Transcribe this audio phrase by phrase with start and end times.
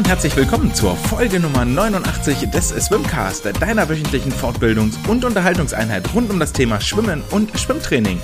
[0.00, 6.30] und herzlich willkommen zur Folge Nummer 89 des Swimcast, deiner wöchentlichen Fortbildungs- und Unterhaltungseinheit rund
[6.30, 8.18] um das Thema Schwimmen und Schwimmtraining.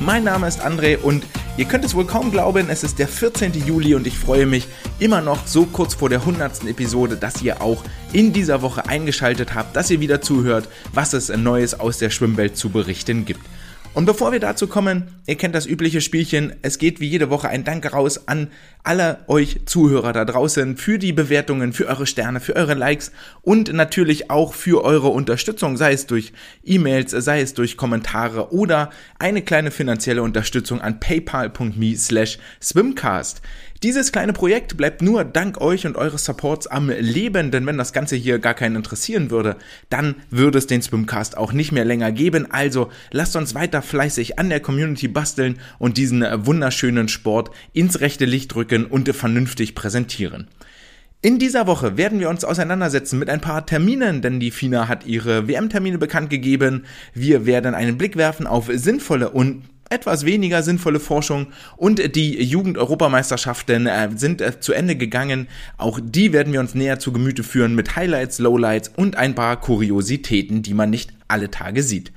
[0.00, 1.24] Mein Name ist André und
[1.56, 3.52] ihr könnt es wohl kaum glauben, es ist der 14.
[3.64, 4.66] Juli und ich freue mich
[4.98, 6.64] immer noch so kurz vor der 100.
[6.64, 11.28] Episode, dass ihr auch in dieser Woche eingeschaltet habt, dass ihr wieder zuhört, was es
[11.28, 13.46] Neues aus der Schwimmwelt zu berichten gibt.
[13.92, 17.48] Und bevor wir dazu kommen, ihr kennt das übliche Spielchen, es geht wie jede Woche
[17.48, 18.48] ein Danke raus an
[18.84, 23.10] alle euch Zuhörer da draußen für die Bewertungen, für eure Sterne, für eure Likes
[23.42, 26.32] und natürlich auch für eure Unterstützung, sei es durch
[26.64, 33.42] E-Mails, sei es durch Kommentare oder eine kleine finanzielle Unterstützung an paypal.me slash swimcast.
[33.82, 37.94] Dieses kleine Projekt bleibt nur dank euch und eures Supports am Leben, denn wenn das
[37.94, 39.56] Ganze hier gar keinen interessieren würde,
[39.88, 42.50] dann würde es den Swimcast auch nicht mehr länger geben.
[42.50, 48.26] Also lasst uns weiter fleißig an der Community basteln und diesen wunderschönen Sport ins rechte
[48.26, 50.48] Licht rücken und vernünftig präsentieren.
[51.22, 55.06] In dieser Woche werden wir uns auseinandersetzen mit ein paar Terminen, denn die FINA hat
[55.06, 56.84] ihre WM-Termine bekannt gegeben.
[57.14, 63.86] Wir werden einen Blick werfen auf sinnvolle und etwas weniger sinnvolle Forschung und die Jugend-Europameisterschaften
[63.86, 65.48] äh, sind äh, zu Ende gegangen.
[65.76, 69.60] Auch die werden wir uns näher zu Gemüte führen mit Highlights, Lowlights und ein paar
[69.60, 72.12] Kuriositäten, die man nicht alle Tage sieht.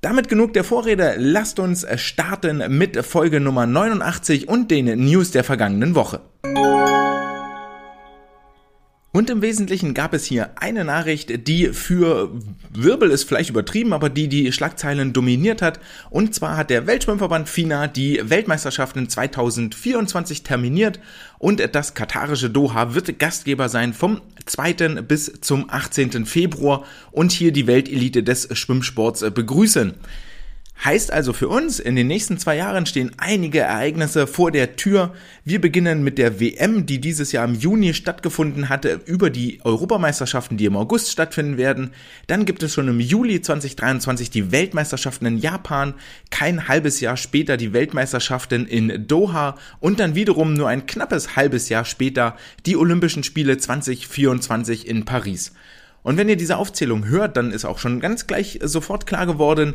[0.00, 5.44] Damit genug der Vorrede, lasst uns starten mit Folge Nummer 89 und den News der
[5.44, 6.20] vergangenen Woche.
[9.16, 12.30] Und im Wesentlichen gab es hier eine Nachricht, die für
[12.70, 15.80] Wirbel ist vielleicht übertrieben, aber die die Schlagzeilen dominiert hat.
[16.10, 21.00] Und zwar hat der Weltschwimmverband FINA die Weltmeisterschaften 2024 terminiert
[21.38, 25.00] und das katarische Doha wird Gastgeber sein vom 2.
[25.00, 26.26] bis zum 18.
[26.26, 29.94] Februar und hier die Weltelite des Schwimmsports begrüßen.
[30.84, 35.14] Heißt also für uns, in den nächsten zwei Jahren stehen einige Ereignisse vor der Tür.
[35.42, 40.58] Wir beginnen mit der WM, die dieses Jahr im Juni stattgefunden hatte, über die Europameisterschaften,
[40.58, 41.92] die im August stattfinden werden.
[42.26, 45.94] Dann gibt es schon im Juli 2023 die Weltmeisterschaften in Japan,
[46.30, 51.70] kein halbes Jahr später die Weltmeisterschaften in Doha und dann wiederum nur ein knappes halbes
[51.70, 52.36] Jahr später
[52.66, 55.52] die Olympischen Spiele 2024 in Paris.
[56.06, 59.74] Und wenn ihr diese Aufzählung hört, dann ist auch schon ganz gleich sofort klar geworden,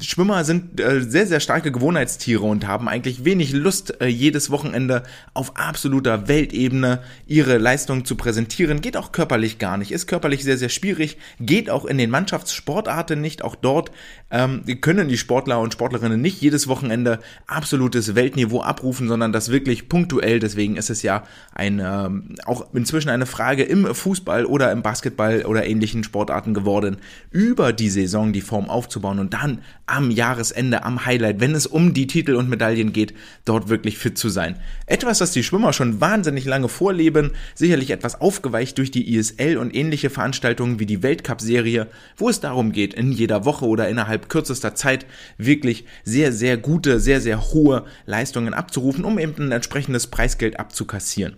[0.00, 5.02] Schwimmer sind äh, sehr, sehr starke Gewohnheitstiere und haben eigentlich wenig Lust, äh, jedes Wochenende
[5.34, 8.80] auf absoluter Weltebene ihre Leistung zu präsentieren.
[8.80, 13.20] Geht auch körperlich gar nicht, ist körperlich sehr, sehr schwierig, geht auch in den Mannschaftssportarten
[13.20, 13.42] nicht.
[13.42, 13.90] Auch dort
[14.30, 19.88] ähm, können die Sportler und Sportlerinnen nicht jedes Wochenende absolutes Weltniveau abrufen, sondern das wirklich
[19.88, 20.38] punktuell.
[20.38, 25.44] Deswegen ist es ja ein, ähm, auch inzwischen eine Frage im Fußball oder im Basketball
[25.44, 26.98] oder ähnlichen Sportarten geworden,
[27.30, 31.66] über die Saison die Form aufzubauen und dann dann am Jahresende, am Highlight, wenn es
[31.66, 33.14] um die Titel und Medaillen geht,
[33.46, 34.56] dort wirklich fit zu sein.
[34.86, 39.74] Etwas, das die Schwimmer schon wahnsinnig lange vorleben, sicherlich etwas aufgeweicht durch die ISL und
[39.74, 44.74] ähnliche Veranstaltungen wie die Weltcup-Serie, wo es darum geht, in jeder Woche oder innerhalb kürzester
[44.74, 45.06] Zeit
[45.38, 51.36] wirklich sehr, sehr gute, sehr, sehr hohe Leistungen abzurufen, um eben ein entsprechendes Preisgeld abzukassieren.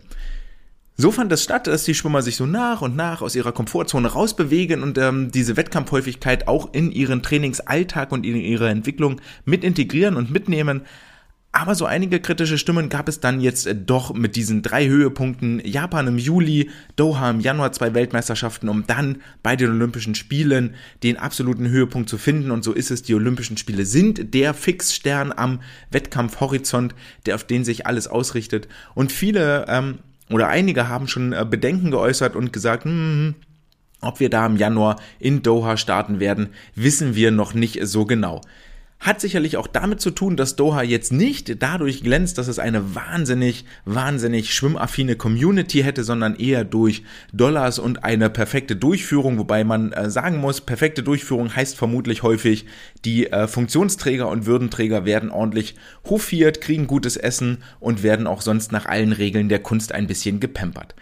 [1.00, 4.06] So fand es statt, dass die Schwimmer sich so nach und nach aus ihrer Komfortzone
[4.06, 10.16] rausbewegen und ähm, diese Wettkampfhäufigkeit auch in ihren Trainingsalltag und in ihre Entwicklung mit integrieren
[10.16, 10.82] und mitnehmen.
[11.52, 15.62] Aber so einige kritische Stimmen gab es dann jetzt äh, doch mit diesen drei Höhepunkten.
[15.64, 21.16] Japan im Juli, Doha im Januar zwei Weltmeisterschaften, um dann bei den Olympischen Spielen den
[21.16, 22.50] absoluten Höhepunkt zu finden.
[22.50, 23.02] Und so ist es.
[23.02, 26.94] Die Olympischen Spiele sind der Fixstern am Wettkampfhorizont,
[27.24, 28.68] der auf den sich alles ausrichtet.
[28.94, 33.34] Und viele ähm, oder einige haben schon äh, Bedenken geäußert und gesagt, hm, hm, hm,
[34.00, 38.40] ob wir da im Januar in Doha starten werden, wissen wir noch nicht so genau.
[39.00, 42.94] Hat sicherlich auch damit zu tun, dass Doha jetzt nicht dadurch glänzt, dass es eine
[42.94, 47.02] wahnsinnig, wahnsinnig schwimmaffine Community hätte, sondern eher durch
[47.32, 52.66] Dollars und eine perfekte Durchführung, wobei man äh, sagen muss, perfekte Durchführung heißt vermutlich häufig,
[53.06, 58.70] die äh, Funktionsträger und Würdenträger werden ordentlich hofiert, kriegen gutes Essen und werden auch sonst
[58.70, 60.94] nach allen Regeln der Kunst ein bisschen gepampert.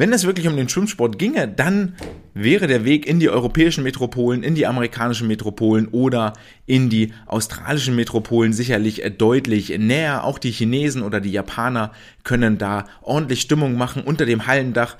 [0.00, 1.94] Wenn es wirklich um den Schwimmsport ginge, dann
[2.32, 6.32] wäre der Weg in die europäischen Metropolen, in die amerikanischen Metropolen oder
[6.64, 10.24] in die australischen Metropolen sicherlich deutlich näher.
[10.24, 11.92] Auch die Chinesen oder die Japaner
[12.24, 14.96] können da ordentlich Stimmung machen unter dem Hallendach.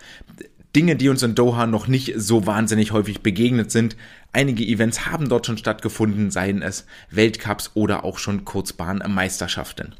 [0.76, 3.96] Dinge, die uns in Doha noch nicht so wahnsinnig häufig begegnet sind.
[4.34, 9.94] Einige Events haben dort schon stattgefunden, seien es Weltcups oder auch schon Kurzbahnmeisterschaften.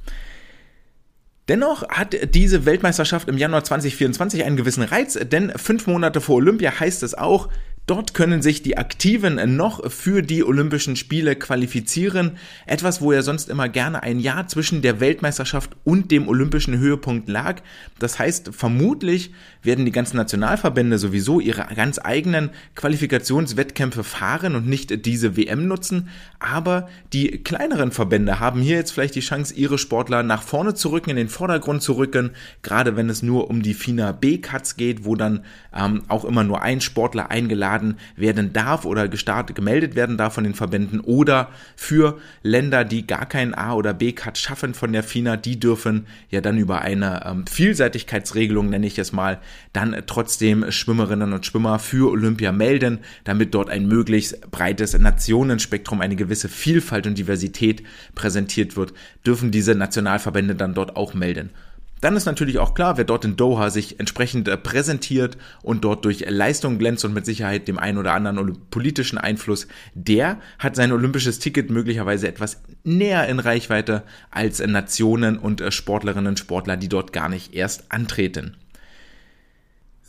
[1.51, 6.79] Dennoch hat diese Weltmeisterschaft im Januar 2024 einen gewissen Reiz, denn fünf Monate vor Olympia
[6.79, 7.49] heißt es auch,
[7.91, 12.37] Dort können sich die Aktiven noch für die Olympischen Spiele qualifizieren.
[12.65, 17.29] Etwas, wo ja sonst immer gerne ein Jahr zwischen der Weltmeisterschaft und dem olympischen Höhepunkt
[17.29, 17.63] lag.
[17.99, 19.33] Das heißt, vermutlich
[19.65, 26.11] werden die ganzen Nationalverbände sowieso ihre ganz eigenen Qualifikationswettkämpfe fahren und nicht diese WM nutzen.
[26.39, 30.91] Aber die kleineren Verbände haben hier jetzt vielleicht die Chance, ihre Sportler nach vorne zu
[30.91, 32.31] rücken, in den Vordergrund zu rücken.
[32.63, 35.45] Gerade wenn es nur um die FINA B-Cuts geht, wo dann
[35.77, 40.45] ähm, auch immer nur ein Sportler eingeladen werden darf oder gestartet, gemeldet werden darf von
[40.45, 41.01] den Verbänden.
[41.01, 46.07] Oder für Länder, die gar keinen A- oder B-Cut schaffen von der FINA, die dürfen
[46.31, 49.39] ja dann über eine ähm, Vielseitigkeitsregelung, nenne ich es mal,
[49.73, 56.17] dann trotzdem Schwimmerinnen und Schwimmer für Olympia melden, damit dort ein möglichst breites Nationenspektrum, eine
[56.17, 57.83] gewisse Vielfalt und Diversität
[58.15, 58.93] präsentiert wird,
[59.27, 61.51] dürfen diese Nationalverbände dann dort auch melden.
[62.01, 66.05] Dann ist natürlich auch klar, wer dort in Doha sich entsprechend äh, präsentiert und dort
[66.05, 70.93] durch Leistung glänzt und mit Sicherheit dem einen oder anderen politischen Einfluss, der hat sein
[70.93, 76.89] olympisches Ticket möglicherweise etwas näher in Reichweite als Nationen und äh, Sportlerinnen und Sportler, die
[76.89, 78.57] dort gar nicht erst antreten.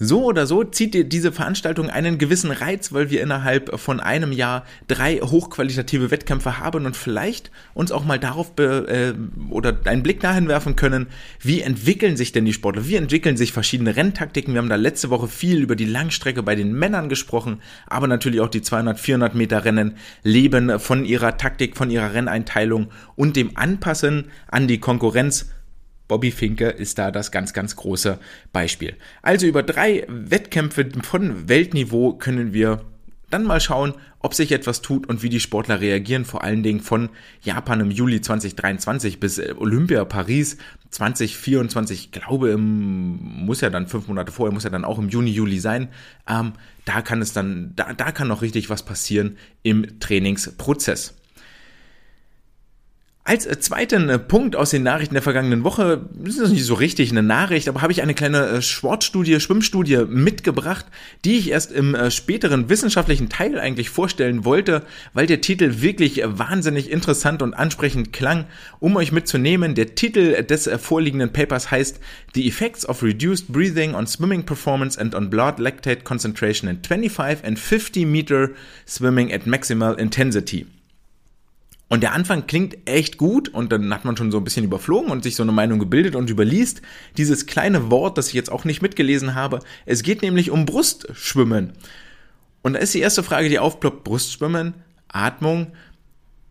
[0.04, 4.32] So oder so zieht dir diese Veranstaltung einen gewissen Reiz, weil wir innerhalb von einem
[4.32, 9.14] Jahr drei hochqualitative Wettkämpfe haben und vielleicht uns auch mal darauf äh,
[9.52, 11.06] oder einen Blick dahin werfen können,
[11.40, 14.56] wie entwickeln sich denn die Sportler, wie entwickeln sich verschiedene Renntaktiken.
[14.56, 18.40] Wir haben da letzte Woche viel über die Langstrecke bei den Männern gesprochen, aber natürlich
[18.40, 23.56] auch die 200, 400 Meter Rennen leben von ihrer Taktik, von ihrer Renneinteilung und dem
[23.56, 25.52] Anpassen an die Konkurrenz
[26.12, 28.20] Bobby Finke ist da das ganz, ganz große
[28.52, 28.98] Beispiel.
[29.22, 32.82] Also über drei Wettkämpfe von Weltniveau können wir
[33.30, 36.82] dann mal schauen, ob sich etwas tut und wie die Sportler reagieren, vor allen Dingen
[36.82, 37.08] von
[37.44, 40.58] Japan im Juli 2023 bis äh, Olympia Paris
[40.90, 45.08] 2024, ich glaube, im, muss ja dann fünf Monate vorher, muss ja dann auch im
[45.08, 45.88] Juni, Juli sein.
[46.28, 46.52] Ähm,
[46.84, 51.21] da kann es dann, da, da kann noch richtig was passieren im Trainingsprozess.
[53.24, 56.74] Als äh, zweiten äh, Punkt aus den Nachrichten der vergangenen Woche, das ist nicht so
[56.74, 60.88] richtig eine Nachricht, aber habe ich eine kleine äh, Sportstudie, Schwimmstudie mitgebracht,
[61.24, 64.84] die ich erst im späteren wissenschaftlichen Teil eigentlich vorstellen wollte,
[65.14, 68.46] weil der Titel wirklich wahnsinnig interessant und ansprechend klang,
[68.80, 69.76] um euch mitzunehmen.
[69.76, 72.00] Der Titel des vorliegenden Papers heißt
[72.34, 77.44] The Effects of Reduced Breathing on Swimming Performance and on Blood Lactate Concentration in 25
[77.44, 78.50] and 50 Meter
[78.88, 80.66] Swimming at Maximal Intensity.
[81.92, 85.12] Und der Anfang klingt echt gut und dann hat man schon so ein bisschen überflogen
[85.12, 86.82] und sich so eine Meinung gebildet und überliest
[87.18, 89.60] dieses kleine Wort, das ich jetzt auch nicht mitgelesen habe.
[89.86, 91.74] Es geht nämlich um Brustschwimmen.
[92.62, 94.76] Und da ist die erste Frage, die aufploppt, Brustschwimmen,
[95.10, 95.74] Atmung.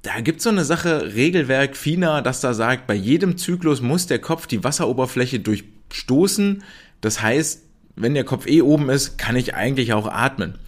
[0.02, 4.18] Da gibt's so eine Sache, Regelwerk FINA, das da sagt, bei jedem Zyklus muss der
[4.18, 6.62] Kopf die Wasseroberfläche durchstoßen.
[7.00, 7.62] Das heißt,
[7.96, 10.58] wenn der Kopf eh oben ist, kann ich eigentlich auch atmen.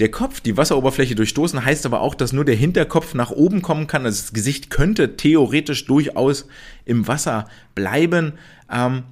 [0.00, 3.86] Der Kopf die Wasseroberfläche durchstoßen heißt aber auch, dass nur der Hinterkopf nach oben kommen
[3.86, 4.06] kann.
[4.06, 6.48] Also das Gesicht könnte theoretisch durchaus
[6.86, 8.32] im Wasser bleiben.
[8.72, 9.02] Ähm,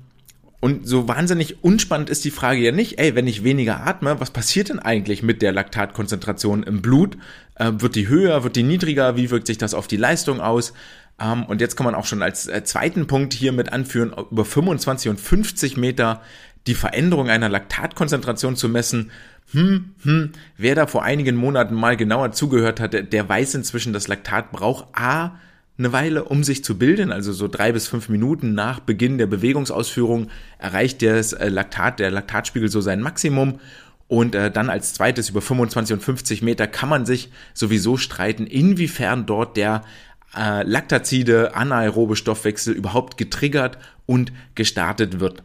[0.61, 4.31] und so wahnsinnig unspannend ist die Frage ja nicht, ey, wenn ich weniger atme, was
[4.31, 7.19] passiert denn eigentlich mit der Laktatkonzentration im Blut?
[7.57, 9.15] Äh, wird die höher, wird die niedriger?
[9.15, 10.73] Wie wirkt sich das auf die Leistung aus?
[11.21, 14.47] Ähm, und jetzt kann man auch schon als äh, zweiten Punkt hier mit anführen, über
[14.47, 16.23] 25 und 50 Meter
[16.67, 19.11] die Veränderung einer Laktatkonzentration zu messen
[19.53, 24.09] hm, hm, wer da vor einigen Monaten mal genauer zugehört hatte, der weiß inzwischen, dass
[24.09, 25.39] Laktat braucht A,
[25.79, 29.27] eine Weile, um sich zu bilden, also so drei bis fünf Minuten nach Beginn der
[29.27, 30.29] Bewegungsausführung
[30.59, 33.61] erreicht das äh, Laktat, der Laktatspiegel so sein Maximum.
[34.09, 38.47] Und äh, dann als zweites über 25 und 50 Meter kann man sich sowieso streiten,
[38.47, 39.85] inwiefern dort der
[40.37, 45.43] äh, Laktazide anaerobe Stoffwechsel überhaupt getriggert und gestartet wird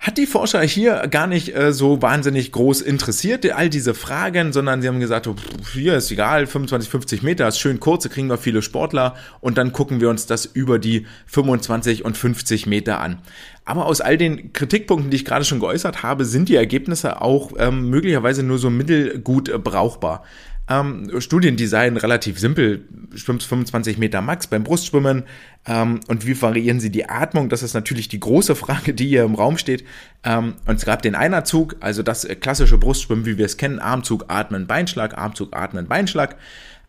[0.00, 4.80] hat die Forscher hier gar nicht äh, so wahnsinnig groß interessiert, all diese Fragen, sondern
[4.80, 5.36] sie haben gesagt, oh,
[5.74, 9.58] hier ist egal, 25, 50 Meter ist schön kurz, da kriegen wir viele Sportler und
[9.58, 13.20] dann gucken wir uns das über die 25 und 50 Meter an.
[13.66, 17.52] Aber aus all den Kritikpunkten, die ich gerade schon geäußert habe, sind die Ergebnisse auch
[17.58, 20.24] ähm, möglicherweise nur so mittelgut äh, brauchbar.
[20.70, 22.84] Ähm, Studiendesign relativ simpel,
[23.16, 25.24] schwimmst 25 Meter Max beim Brustschwimmen.
[25.66, 27.48] Ähm, und wie variieren sie die Atmung?
[27.48, 29.84] Das ist natürlich die große Frage, die hier im Raum steht.
[30.22, 34.26] Ähm, und es gab den Einerzug, also das klassische Brustschwimmen, wie wir es kennen, Armzug,
[34.28, 36.36] Atmen, Beinschlag, Armzug, Atmen, Beinschlag.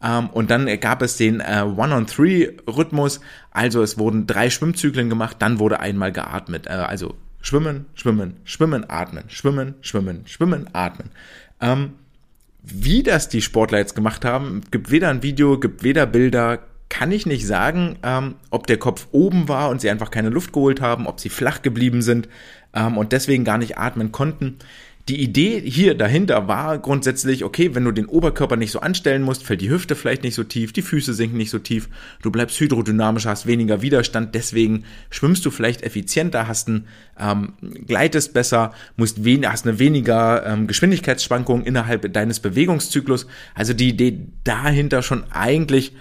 [0.03, 3.19] Um, ähm, und dann gab es den äh, One-on-Three-Rhythmus,
[3.51, 6.65] also es wurden drei Schwimmzyklen gemacht, dann wurde einmal geatmet.
[6.65, 11.11] Äh, also schwimmen, schwimmen, schwimmen, atmen, schwimmen, schwimmen, schwimmen, atmen.
[11.59, 11.93] Ähm,
[12.63, 17.11] wie das die Sportler jetzt gemacht haben, gibt weder ein Video, gibt weder Bilder, kann
[17.11, 20.81] ich nicht sagen, ähm, ob der Kopf oben war und sie einfach keine Luft geholt
[20.81, 22.27] haben, ob sie flach geblieben sind
[22.73, 24.57] ähm, und deswegen gar nicht atmen konnten.
[25.09, 29.43] Die Idee hier dahinter war grundsätzlich, okay, wenn du den Oberkörper nicht so anstellen musst,
[29.43, 31.89] fällt die Hüfte vielleicht nicht so tief, die Füße sinken nicht so tief,
[32.21, 36.87] du bleibst hydrodynamisch, hast weniger Widerstand, deswegen schwimmst du vielleicht effizienter, hast ein,
[37.19, 37.53] ähm,
[37.87, 43.25] gleitest besser, musst wen hast eine weniger ähm, Geschwindigkeitsschwankung innerhalb deines Bewegungszyklus.
[43.55, 45.93] Also die Idee dahinter schon eigentlich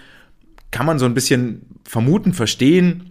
[0.69, 3.10] kann man so ein bisschen vermuten, verstehen,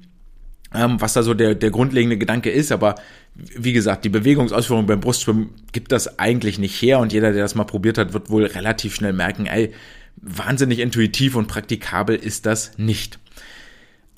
[0.74, 2.72] ähm, was da so der, der grundlegende Gedanke ist.
[2.72, 2.96] Aber
[3.34, 7.54] wie gesagt, die Bewegungsausführung beim Brustschwimmen gibt das eigentlich nicht her und jeder, der das
[7.54, 9.72] mal probiert hat, wird wohl relativ schnell merken, ey,
[10.16, 13.18] wahnsinnig intuitiv und praktikabel ist das nicht.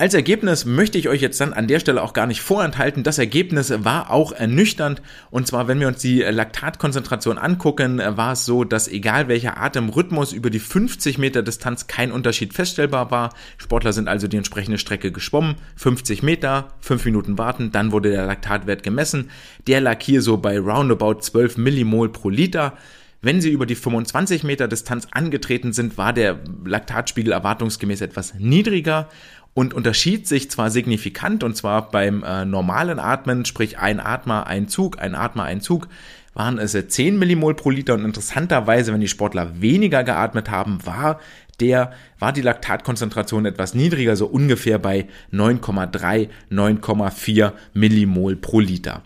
[0.03, 3.03] Als Ergebnis möchte ich euch jetzt dann an der Stelle auch gar nicht vorenthalten.
[3.03, 5.01] Das Ergebnis war auch ernüchternd.
[5.31, 10.33] Und zwar, wenn wir uns die Laktatkonzentration angucken, war es so, dass egal welcher Atemrhythmus
[10.33, 13.33] über die 50 Meter Distanz kein Unterschied feststellbar war.
[13.55, 15.55] Sportler sind also die entsprechende Strecke geschwommen.
[15.77, 19.29] 50 Meter, 5 Minuten warten, dann wurde der Laktatwert gemessen.
[19.67, 22.73] Der lag hier so bei roundabout 12 Millimol pro Liter.
[23.21, 29.07] Wenn sie über die 25 Meter Distanz angetreten sind, war der Laktatspiegel erwartungsgemäß etwas niedriger
[29.53, 34.67] und unterschied sich zwar signifikant, und zwar beim äh, normalen Atmen, sprich ein Atmer, ein
[34.67, 35.87] Zug, ein Atmer, ein Zug,
[36.33, 41.19] waren es 10 Millimol pro Liter und interessanterweise, wenn die Sportler weniger geatmet haben, war
[41.59, 49.03] der, war die Laktatkonzentration etwas niedriger, so ungefähr bei 9,3, 9,4 Millimol pro Liter.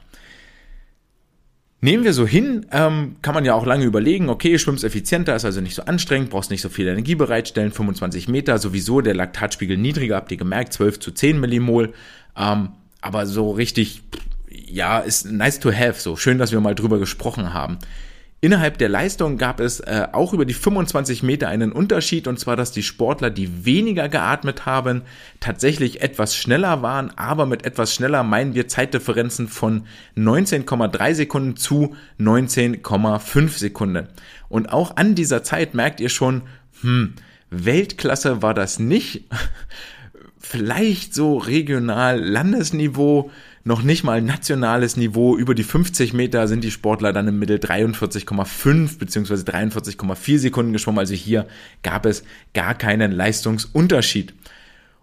[1.80, 5.46] Nehmen wir so hin, ähm, kann man ja auch lange überlegen, okay, schwimmst effizienter, ist
[5.46, 9.78] also nicht so anstrengend, brauchst nicht so viel Energie bereitstellen, 25 Meter, sowieso der Laktatspiegel
[9.78, 11.94] niedriger, habt ihr gemerkt, 12 zu 10 Millimol,
[12.36, 12.70] ähm,
[13.00, 14.02] aber so richtig,
[14.50, 17.78] ja, ist nice to have, so schön, dass wir mal drüber gesprochen haben.
[18.40, 22.56] Innerhalb der Leistung gab es äh, auch über die 25 Meter einen Unterschied, und zwar,
[22.56, 25.02] dass die Sportler, die weniger geatmet haben,
[25.40, 31.96] tatsächlich etwas schneller waren, aber mit etwas schneller meinen wir Zeitdifferenzen von 19,3 Sekunden zu
[32.20, 34.08] 19,5 Sekunden.
[34.50, 36.44] Und auch an dieser Zeit merkt ihr schon,
[36.82, 37.16] hm,
[37.50, 39.26] Weltklasse war das nicht.
[40.40, 43.32] Vielleicht so regional Landesniveau,
[43.68, 45.38] noch nicht mal nationales Niveau.
[45.38, 49.34] Über die 50 Meter sind die Sportler dann im Mittel 43,5 bzw.
[49.34, 51.00] 43,4 Sekunden geschwommen.
[51.00, 51.48] Also hier
[51.84, 54.34] gab es gar keinen Leistungsunterschied.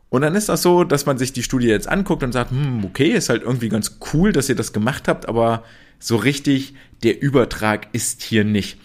[0.08, 2.84] Und dann ist das so, dass man sich die Studie jetzt anguckt und sagt, hm,
[2.84, 5.62] okay, ist halt irgendwie ganz cool, dass ihr das gemacht habt, aber
[5.98, 8.78] so richtig der Übertrag ist hier nicht.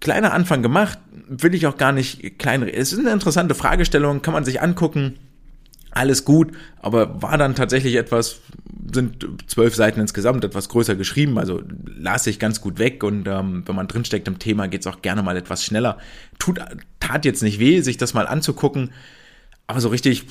[0.00, 2.62] Kleiner Anfang gemacht, will ich auch gar nicht klein.
[2.62, 5.18] Es ist eine interessante Fragestellung, kann man sich angucken
[5.96, 8.40] alles gut, aber war dann tatsächlich etwas,
[8.92, 13.62] sind zwölf Seiten insgesamt etwas größer geschrieben, also las sich ganz gut weg und ähm,
[13.66, 15.98] wenn man drinsteckt im Thema, geht's auch gerne mal etwas schneller.
[16.38, 16.60] Tut,
[17.00, 18.90] tat jetzt nicht weh, sich das mal anzugucken,
[19.66, 20.26] aber so richtig,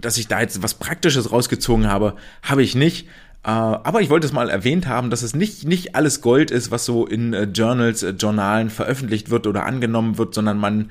[0.00, 3.08] dass ich da jetzt was Praktisches rausgezogen habe, habe ich nicht.
[3.44, 6.72] Äh, aber ich wollte es mal erwähnt haben, dass es nicht, nicht alles Gold ist,
[6.72, 10.90] was so in äh, Journals, äh, Journalen veröffentlicht wird oder angenommen wird, sondern man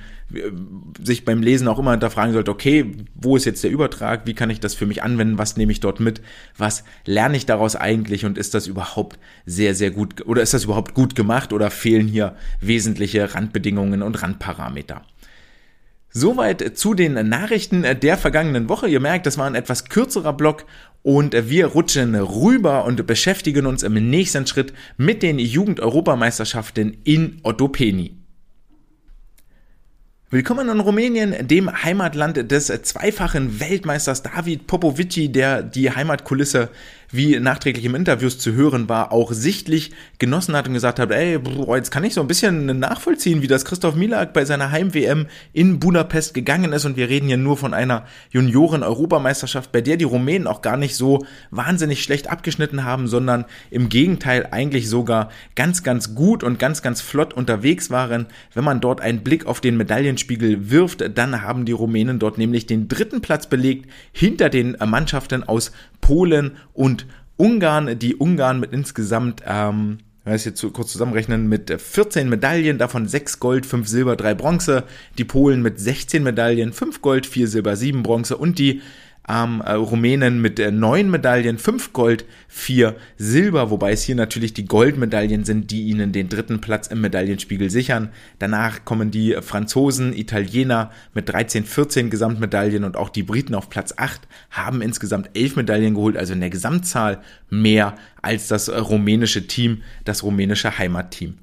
[1.01, 4.25] sich beim Lesen auch immer hinterfragen sollte, okay, wo ist jetzt der Übertrag?
[4.25, 5.38] Wie kann ich das für mich anwenden?
[5.38, 6.22] Was nehme ich dort mit?
[6.58, 8.25] Was lerne ich daraus eigentlich?
[8.25, 12.08] Und ist das überhaupt sehr, sehr gut oder ist das überhaupt gut gemacht oder fehlen
[12.08, 15.04] hier wesentliche Randbedingungen und Randparameter?
[16.10, 18.88] Soweit zu den Nachrichten der vergangenen Woche.
[18.88, 20.66] Ihr merkt, das war ein etwas kürzerer Block
[21.04, 28.18] und wir rutschen rüber und beschäftigen uns im nächsten Schritt mit den Jugend-Europameisterschaften in Ottopeni.
[30.30, 36.70] Willkommen in Rumänien, dem Heimatland des zweifachen Weltmeisters David Popovici, der die Heimatkulisse,
[37.11, 41.39] wie nachträglich im Interviews zu hören war, auch sichtlich genossen hat und gesagt hat, ey,
[41.75, 45.79] jetzt kann ich so ein bisschen nachvollziehen, wie das Christoph Milak bei seiner Heim-WM in
[45.79, 50.47] Budapest gegangen ist und wir reden hier nur von einer Junioren-Europameisterschaft, bei der die Rumänen
[50.47, 56.15] auch gar nicht so wahnsinnig schlecht abgeschnitten haben, sondern im Gegenteil eigentlich sogar ganz, ganz
[56.15, 58.27] gut und ganz, ganz flott unterwegs waren.
[58.53, 62.37] Wenn man dort einen Blick auf den Medaillen Medaillenspiegel wirft, dann haben die Rumänen dort
[62.37, 65.71] nämlich den dritten Platz belegt hinter den Mannschaften aus
[66.01, 67.06] Polen und
[67.38, 68.00] Ungarn.
[68.00, 73.39] Die Ungarn mit insgesamt ähm, wenn wir jetzt kurz zusammenrechnen, mit 14 Medaillen, davon 6
[73.39, 74.84] Gold, 5 Silber, 3 Bronze.
[75.18, 78.82] Die Polen mit 16 Medaillen, 5 Gold, 4 Silber, 7 Bronze und die
[79.29, 84.53] ähm, äh, Rumänen mit äh, neun Medaillen, fünf Gold, vier Silber, wobei es hier natürlich
[84.53, 88.10] die Goldmedaillen sind, die ihnen den dritten Platz im Medaillenspiegel sichern.
[88.39, 93.93] Danach kommen die Franzosen, Italiener mit 13, 14 Gesamtmedaillen und auch die Briten auf Platz
[93.98, 99.48] 8 haben insgesamt elf Medaillen geholt, also in der Gesamtzahl mehr als das äh, rumänische
[99.48, 101.36] Team, das rumänische Heimatteam.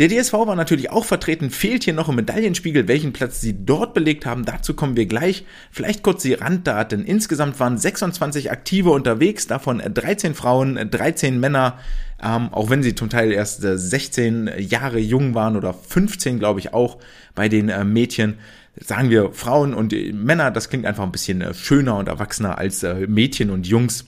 [0.00, 3.92] Der DSV war natürlich auch vertreten, fehlt hier noch im Medaillenspiegel, welchen Platz sie dort
[3.92, 4.46] belegt haben.
[4.46, 5.44] Dazu kommen wir gleich.
[5.70, 7.04] Vielleicht kurz die Randdaten.
[7.04, 11.78] Insgesamt waren 26 Aktive unterwegs, davon 13 Frauen, 13 Männer,
[12.22, 16.72] ähm, auch wenn sie zum Teil erst 16 Jahre jung waren oder 15, glaube ich,
[16.72, 16.96] auch
[17.34, 18.38] bei den äh, Mädchen
[18.76, 22.82] sagen wir Frauen und Männer, das klingt einfach ein bisschen äh, schöner und erwachsener als
[22.82, 24.06] äh, Mädchen und Jungs,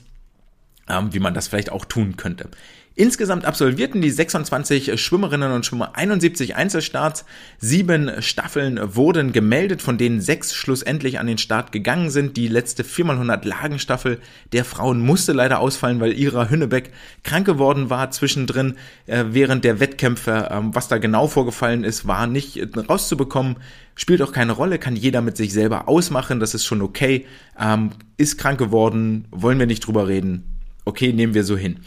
[0.89, 2.49] ähm, wie man das vielleicht auch tun könnte.
[2.95, 7.25] Insgesamt absolvierten die 26 Schwimmerinnen und Schwimmer 71 Einzelstarts.
[7.57, 12.37] Sieben Staffeln wurden gemeldet, von denen sechs schlussendlich an den Start gegangen sind.
[12.37, 14.19] Die letzte 4x100 Lagenstaffel
[14.51, 16.91] der Frauen musste leider ausfallen, weil Ira Hünnebeck
[17.23, 18.75] krank geworden war zwischendrin
[19.07, 20.49] äh, während der Wettkämpfe.
[20.51, 23.55] Ähm, was da genau vorgefallen ist, war nicht rauszubekommen.
[23.95, 26.39] Spielt auch keine Rolle, kann jeder mit sich selber ausmachen.
[26.39, 27.25] Das ist schon okay.
[27.59, 30.43] Ähm, ist krank geworden, wollen wir nicht drüber reden.
[30.85, 31.79] Okay, nehmen wir so hin.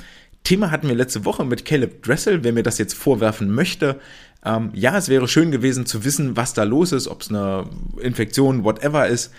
[0.47, 3.99] Thema hatten wir letzte Woche mit Caleb Dressel, wer mir das jetzt vorwerfen möchte.
[4.45, 7.69] Ähm, ja, es wäre schön gewesen zu wissen, was da los ist, ob es eine
[8.01, 9.33] Infektion, whatever ist.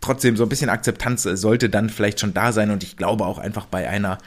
[0.00, 3.38] Trotzdem, so ein bisschen Akzeptanz sollte dann vielleicht schon da sein und ich glaube auch
[3.38, 4.18] einfach bei einer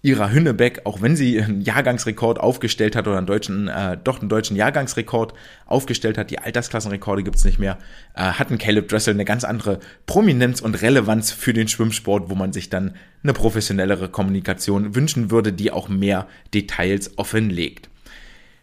[0.00, 4.28] ihrer Hünnebeck, auch wenn sie einen Jahrgangsrekord aufgestellt hat oder einen deutschen, äh, doch einen
[4.28, 5.34] deutschen Jahrgangsrekord
[5.66, 7.78] aufgestellt hat, die Altersklassenrekorde gibt's nicht mehr,
[8.14, 12.52] äh, hatten Caleb Dressel eine ganz andere Prominenz und Relevanz für den Schwimmsport, wo man
[12.52, 17.87] sich dann eine professionellere Kommunikation wünschen würde, die auch mehr Details offenlegt.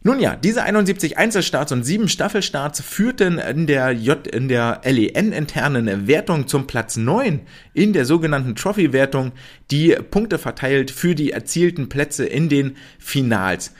[0.07, 5.31] Nun ja, diese 71 Einzelstarts und 7 Staffelstarts führten in der J in der LEN
[5.31, 7.39] internen Wertung zum Platz 9
[7.73, 9.31] in der sogenannten Trophy Wertung,
[9.71, 13.73] die Punkte verteilt für die erzielten Plätze in den Finals.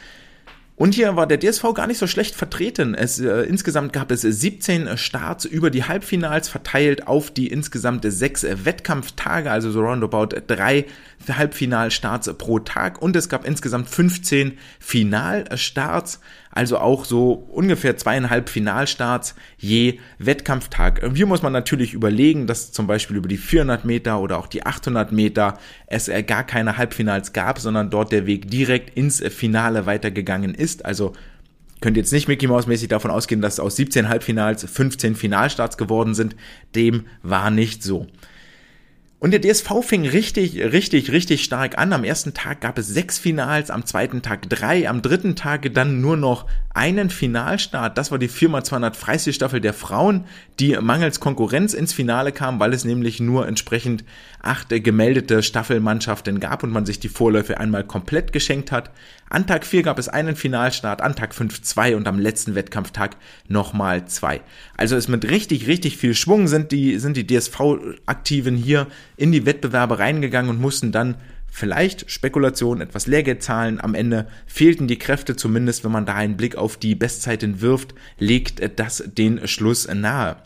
[0.78, 2.96] Und hier war der DSV gar nicht so schlecht vertreten.
[2.96, 8.44] Es, äh, insgesamt gab es 17 Starts über die Halbfinals verteilt auf die insgesamt sechs
[8.44, 10.86] Wettkampftage, also so roundabout drei
[11.30, 13.02] Halbfinalstarts pro Tag.
[13.02, 16.20] Und es gab insgesamt 15 Finalstarts
[16.56, 21.02] also auch so ungefähr zweieinhalb Finalstarts je Wettkampftag.
[21.14, 24.66] Hier muss man natürlich überlegen, dass zum Beispiel über die 400 Meter oder auch die
[24.66, 30.56] 800 Meter es gar keine Halbfinals gab, sondern dort der Weg direkt ins Finale weitergegangen
[30.56, 30.86] ist.
[30.86, 31.12] Also
[31.82, 36.16] könnt jetzt nicht Mickey Mouse mäßig davon ausgehen, dass aus 17 Halbfinals 15 Finalstarts geworden
[36.16, 36.38] sind.
[36.74, 38.08] Dem war nicht so.
[39.18, 41.94] Und der DSV fing richtig, richtig, richtig stark an.
[41.94, 46.02] Am ersten Tag gab es sechs Finals, am zweiten Tag drei, am dritten Tag dann
[46.02, 47.98] nur noch einen Finalstart.
[47.98, 50.26] Das war die 4x200 Freistilstaffel der Frauen,
[50.60, 54.04] die mangels Konkurrenz ins Finale kam, weil es nämlich nur entsprechend
[54.46, 58.92] acht gemeldete Staffelmannschaften gab und man sich die Vorläufe einmal komplett geschenkt hat.
[59.30, 63.18] An Tag 4 gab es einen Finalstart, an Tag 5 zwei und am letzten Wettkampftag
[63.48, 64.42] nochmal zwei.
[64.78, 69.46] Also es mit richtig, richtig viel Schwung sind die, sind die DSV-Aktiven hier in die
[69.46, 71.16] Wettbewerbe reingegangen und mussten dann
[71.56, 73.80] vielleicht Spekulation, etwas Lehrgeld zahlen.
[73.80, 77.96] Am Ende fehlten die Kräfte, zumindest wenn man da einen Blick auf die Bestzeiten wirft,
[78.20, 80.38] legt das den Schluss nahe.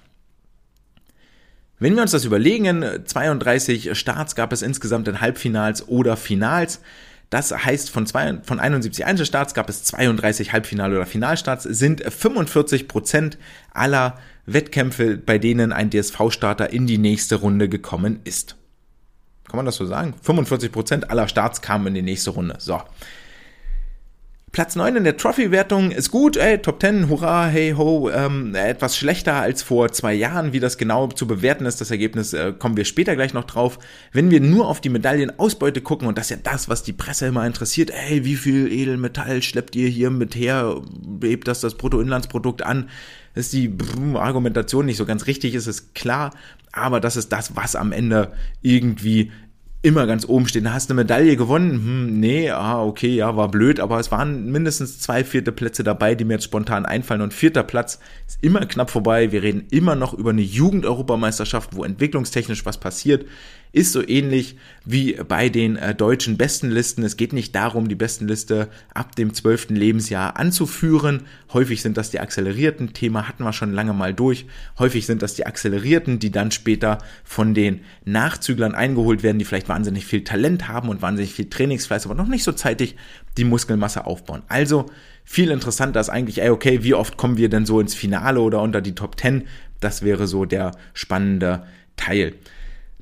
[1.79, 6.81] Wenn wir uns das überlegen, 32 Starts gab es insgesamt in Halbfinals oder Finals.
[7.29, 12.87] Das heißt, von, zwei, von 71 Einzelstarts gab es 32 Halbfinale- oder Finalstarts, sind 45
[12.87, 13.37] Prozent
[13.71, 18.55] aller Wettkämpfe, bei denen ein DSV-Starter in die nächste Runde gekommen ist.
[19.47, 20.15] Kann man das so sagen?
[20.21, 22.55] 45 Prozent aller Starts kamen in die nächste Runde.
[22.57, 22.81] So.
[24.51, 28.97] Platz 9 in der Trophy-Wertung ist gut, ey, Top 10, hurra, hey ho, ähm, etwas
[28.97, 30.53] schlechter als vor zwei Jahren.
[30.53, 33.77] Wie das genau zu bewerten ist, das Ergebnis, äh, kommen wir später gleich noch drauf.
[34.11, 37.27] Wenn wir nur auf die Medaillenausbeute gucken, und das ist ja das, was die Presse
[37.27, 40.81] immer interessiert, ey, wie viel Edelmetall schleppt ihr hier mit her,
[41.21, 42.89] hebt das das Bruttoinlandsprodukt an,
[43.35, 43.71] ist die
[44.15, 46.31] Argumentation nicht so ganz richtig, ist es klar,
[46.71, 48.31] aber das ist das, was am Ende
[48.61, 49.31] irgendwie
[49.81, 50.65] immer ganz oben stehen.
[50.65, 51.71] Da hast du eine Medaille gewonnen.
[51.71, 56.15] Hm, nee, ah, okay, ja, war blöd, aber es waren mindestens zwei vierte Plätze dabei,
[56.15, 57.21] die mir jetzt spontan einfallen.
[57.21, 59.31] Und vierter Platz ist immer knapp vorbei.
[59.31, 63.25] Wir reden immer noch über eine Jugend-Europameisterschaft, wo entwicklungstechnisch was passiert
[63.71, 67.03] ist so ähnlich wie bei den äh, deutschen Bestenlisten.
[67.03, 71.23] Es geht nicht darum, die Bestenliste ab dem zwölften Lebensjahr anzuführen.
[71.53, 72.93] Häufig sind das die Akzelerierten.
[72.93, 74.47] Thema hatten wir schon lange mal durch.
[74.79, 79.69] Häufig sind das die Akzelerierten, die dann später von den Nachzüglern eingeholt werden, die vielleicht
[79.69, 82.95] wahnsinnig viel Talent haben und wahnsinnig viel Trainingsfleiß, aber noch nicht so zeitig
[83.37, 84.41] die Muskelmasse aufbauen.
[84.47, 84.87] Also
[85.23, 88.63] viel interessanter ist eigentlich, ey, okay, wie oft kommen wir denn so ins Finale oder
[88.63, 89.43] unter die Top 10?
[89.79, 92.33] Das wäre so der spannende Teil.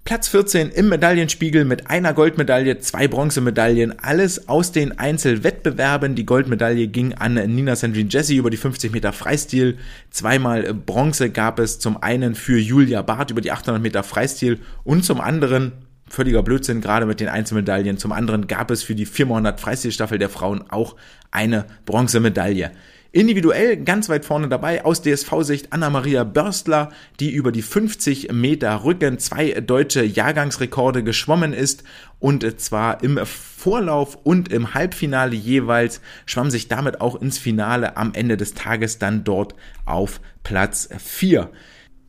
[0.08, 6.16] Platz 14 im Medaillenspiegel mit einer Goldmedaille, zwei Bronzemedaillen, alles aus den Einzelwettbewerben.
[6.16, 9.78] Die Goldmedaille ging an Nina Sandrine Jesse über die 50 Meter Freistil.
[10.10, 15.04] Zweimal Bronze gab es zum einen für Julia Barth über die 800 Meter Freistil und
[15.04, 15.74] zum anderen
[16.08, 17.98] völliger Blödsinn, gerade mit den Einzelmedaillen.
[17.98, 20.96] Zum anderen gab es für die 400 Freistilstaffel der Frauen auch
[21.32, 22.72] eine Bronzemedaille.
[23.18, 29.18] Individuell ganz weit vorne dabei aus DSV-Sicht Anna-Maria Börstler, die über die 50 Meter Rücken
[29.18, 31.84] zwei deutsche Jahrgangsrekorde geschwommen ist
[32.20, 38.14] und zwar im Vorlauf und im Halbfinale jeweils, schwamm sich damit auch ins Finale am
[38.14, 41.50] Ende des Tages dann dort auf Platz 4.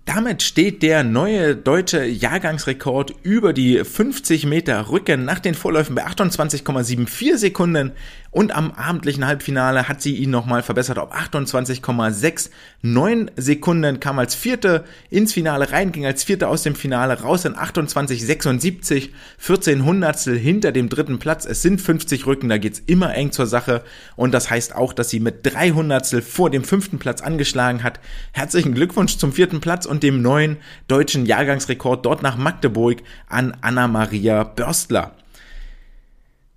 [0.09, 6.07] Damit steht der neue deutsche Jahrgangsrekord über die 50 Meter Rücken nach den Vorläufen bei
[6.07, 7.93] 28,74 Sekunden
[8.31, 12.51] und am abendlichen Halbfinale hat sie ihn nochmal verbessert auf 28,69
[13.37, 17.55] Sekunden, kam als Vierte ins Finale rein, ging als Vierte aus dem Finale raus in
[17.55, 21.47] 28,76, 14 Hundertstel hinter dem dritten Platz.
[21.47, 23.83] Es sind 50 Rücken, da geht's immer eng zur Sache
[24.17, 28.01] und das heißt auch, dass sie mit 3 Hundertstel vor dem fünften Platz angeschlagen hat.
[28.33, 34.45] Herzlichen Glückwunsch zum vierten Platz und dem neuen deutschen Jahrgangsrekord dort nach Magdeburg an Anna-Maria
[34.45, 35.15] Börstler.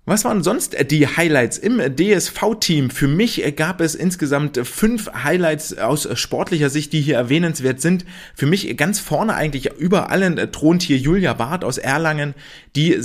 [0.04, 2.90] Was waren sonst die Highlights im DSV-Team?
[2.90, 8.04] Für mich gab es insgesamt fünf Highlights aus sportlicher Sicht, die hier erwähnenswert sind.
[8.34, 12.34] Für mich ganz vorne eigentlich über allen thront hier Julia Barth aus Erlangen,
[12.74, 13.00] die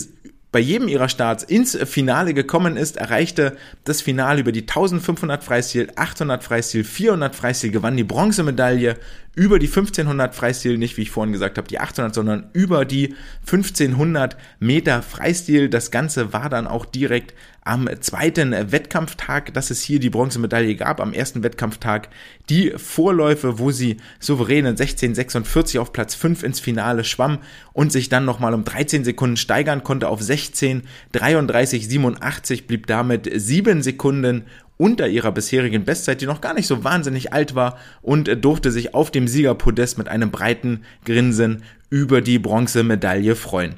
[0.52, 5.92] bei jedem ihrer Starts ins Finale gekommen ist, erreichte das Finale über die 1500 Freistil,
[5.96, 8.98] 800 Freistil, 400 Freistil, gewann die Bronzemedaille
[9.38, 13.14] über die 1500 Freistil, nicht wie ich vorhin gesagt habe, die 800, sondern über die
[13.42, 15.70] 1500 Meter Freistil.
[15.70, 21.00] Das Ganze war dann auch direkt am zweiten Wettkampftag, dass es hier die Bronzemedaille gab,
[21.00, 22.10] am ersten Wettkampftag
[22.50, 27.38] die Vorläufe, wo sie souverän in 16,46 auf Platz 5 ins Finale schwamm
[27.74, 34.46] und sich dann nochmal um 13 Sekunden steigern konnte auf 16,33,87, blieb damit 7 Sekunden
[34.78, 38.94] unter ihrer bisherigen Bestzeit, die noch gar nicht so wahnsinnig alt war und durfte sich
[38.94, 43.76] auf dem Siegerpodest mit einem breiten Grinsen über die Bronzemedaille freuen.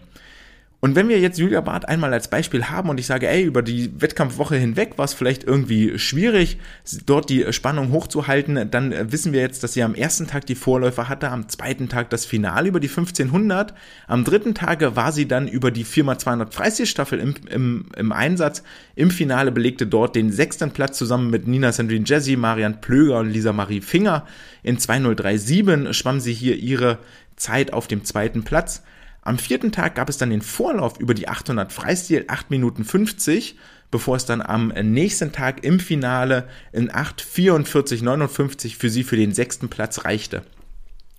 [0.81, 3.61] Und wenn wir jetzt Julia Barth einmal als Beispiel haben und ich sage, ey, über
[3.61, 6.57] die Wettkampfwoche hinweg war es vielleicht irgendwie schwierig,
[7.05, 11.09] dort die Spannung hochzuhalten, dann wissen wir jetzt, dass sie am ersten Tag die Vorläufer
[11.09, 13.73] hatte, am zweiten Tag das Finale über die 1500,
[14.07, 18.63] am dritten Tage war sie dann über die 4x200 Freistilstaffel im, im, im Einsatz,
[18.95, 23.31] im Finale belegte dort den sechsten Platz zusammen mit Nina Sandrine Jesse, Marian Plöger und
[23.31, 24.25] Lisa Marie Finger.
[24.63, 26.99] In 2037 schwamm sie hier ihre
[27.35, 28.81] Zeit auf dem zweiten Platz.
[29.21, 33.57] Am vierten Tag gab es dann den Vorlauf über die 800 Freistil, 8 Minuten 50,
[33.91, 39.69] bevor es dann am nächsten Tag im Finale in 8,44,59 für sie für den sechsten
[39.69, 40.43] Platz reichte.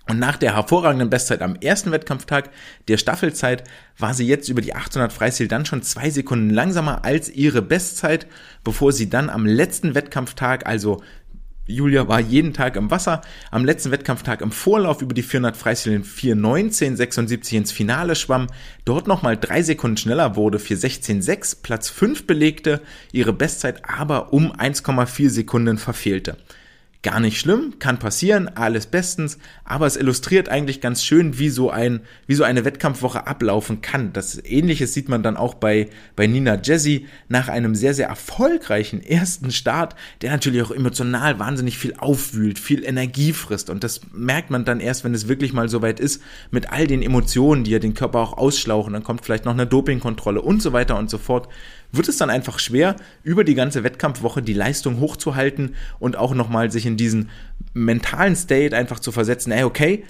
[0.09, 2.51] Und nach der hervorragenden Bestzeit am ersten Wettkampftag
[2.89, 3.63] der Staffelzeit
[3.97, 8.27] war sie jetzt über die 800 Freistil dann schon zwei Sekunden langsamer als ihre Bestzeit,
[8.65, 11.01] bevor sie dann am letzten Wettkampftag, also
[11.71, 15.93] Julia war jeden Tag im Wasser, am letzten Wettkampftag im Vorlauf über die 400 Freistil
[15.93, 18.49] in 4.19.76 ins Finale schwamm,
[18.85, 22.81] dort nochmal drei Sekunden schneller wurde, 4.16.6 Platz 5 belegte,
[23.13, 26.37] ihre Bestzeit aber um 1,4 Sekunden verfehlte.
[27.03, 31.71] Gar nicht schlimm, kann passieren, alles bestens, aber es illustriert eigentlich ganz schön, wie so
[31.71, 34.13] ein, wie so eine Wettkampfwoche ablaufen kann.
[34.13, 39.03] Das ähnliches sieht man dann auch bei, bei Nina Jesse nach einem sehr, sehr erfolgreichen
[39.03, 43.71] ersten Start, der natürlich auch emotional wahnsinnig viel aufwühlt, viel Energie frisst.
[43.71, 46.87] Und das merkt man dann erst, wenn es wirklich mal so weit ist, mit all
[46.87, 48.93] den Emotionen, die ja den Körper auch ausschlauchen.
[48.93, 51.49] Dann kommt vielleicht noch eine Dopingkontrolle und so weiter und so fort
[51.93, 56.71] wird es dann einfach schwer, über die ganze Wettkampfwoche die Leistung hochzuhalten und auch nochmal
[56.71, 57.31] sich in diesen
[57.73, 60.05] mentalen State einfach zu versetzen, ey, okay,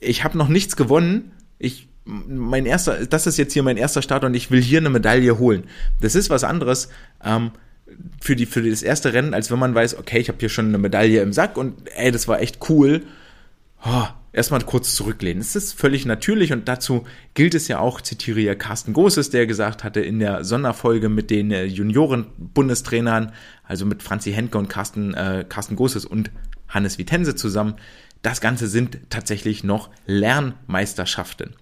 [0.00, 4.24] ich habe noch nichts gewonnen, ich mein erster, das ist jetzt hier mein erster Start
[4.24, 5.64] und ich will hier eine Medaille holen.
[6.00, 6.88] Das ist was anderes
[7.24, 7.52] ähm,
[8.20, 10.66] für, die, für das erste Rennen, als wenn man weiß, okay, ich habe hier schon
[10.66, 13.02] eine Medaille im Sack und ey, das war echt cool.
[13.84, 15.40] Oh, erstmal kurz zurücklehnen.
[15.40, 19.46] Es ist völlig natürlich und dazu gilt es ja auch, zitiere ja Carsten Großes, der
[19.46, 23.32] gesagt hatte in der Sonderfolge mit den äh, Junioren-Bundestrainern,
[23.64, 26.30] also mit Franzi Henke und Carsten, äh, Carsten Großes und
[26.68, 27.74] Hannes Vitense zusammen,
[28.22, 31.54] das Ganze sind tatsächlich noch Lernmeisterschaften.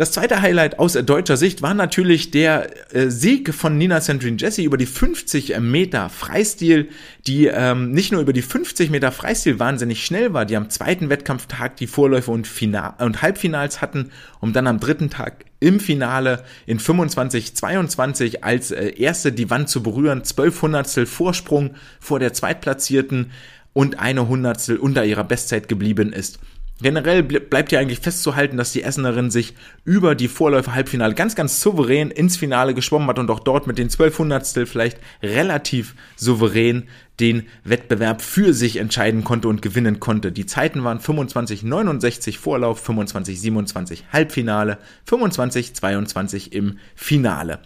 [0.00, 4.62] Das zweite Highlight aus deutscher Sicht war natürlich der äh, Sieg von Nina Sandrine Jesse
[4.62, 6.88] über die 50 Meter Freistil,
[7.26, 11.10] die ähm, nicht nur über die 50 Meter Freistil wahnsinnig schnell war, die am zweiten
[11.10, 14.10] Wettkampftag die Vorläufe und, Final und Halbfinals hatten,
[14.40, 19.82] um dann am dritten Tag im Finale in 25-22 als äh, erste die Wand zu
[19.82, 23.32] berühren, 12 Hundertstel Vorsprung vor der Zweitplatzierten
[23.74, 26.38] und eine Hundertstel unter ihrer Bestzeit geblieben ist.
[26.82, 31.60] Generell bleibt ja eigentlich festzuhalten, dass die Essenerin sich über die Vorläufe Halbfinale ganz, ganz
[31.60, 36.88] souverän ins Finale geschwommen hat und auch dort mit den 12 Hundertstel vielleicht relativ souverän
[37.20, 40.32] den Wettbewerb für sich entscheiden konnte und gewinnen konnte.
[40.32, 47.60] Die Zeiten waren 25,69 Vorlauf, 25,27 Halbfinale, 25,22 im Finale.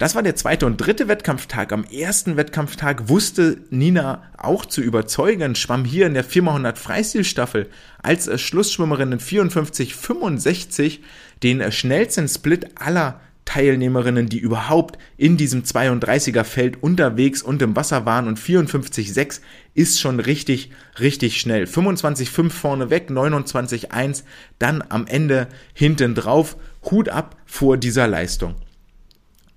[0.00, 1.74] Das war der zweite und dritte Wettkampftag.
[1.74, 7.68] Am ersten Wettkampftag wusste Nina auch zu überzeugen, schwamm hier in der 4x100 Freistilstaffel
[8.02, 11.00] als Schlussschwimmerin in 54,65
[11.42, 18.06] den schnellsten Split aller Teilnehmerinnen, die überhaupt in diesem 32er Feld unterwegs und im Wasser
[18.06, 19.42] waren und 54,6
[19.74, 21.64] ist schon richtig, richtig schnell.
[21.64, 24.22] 25,5 vorne weg, 29,1
[24.58, 26.56] dann am Ende hinten drauf.
[26.90, 28.54] Hut ab vor dieser Leistung.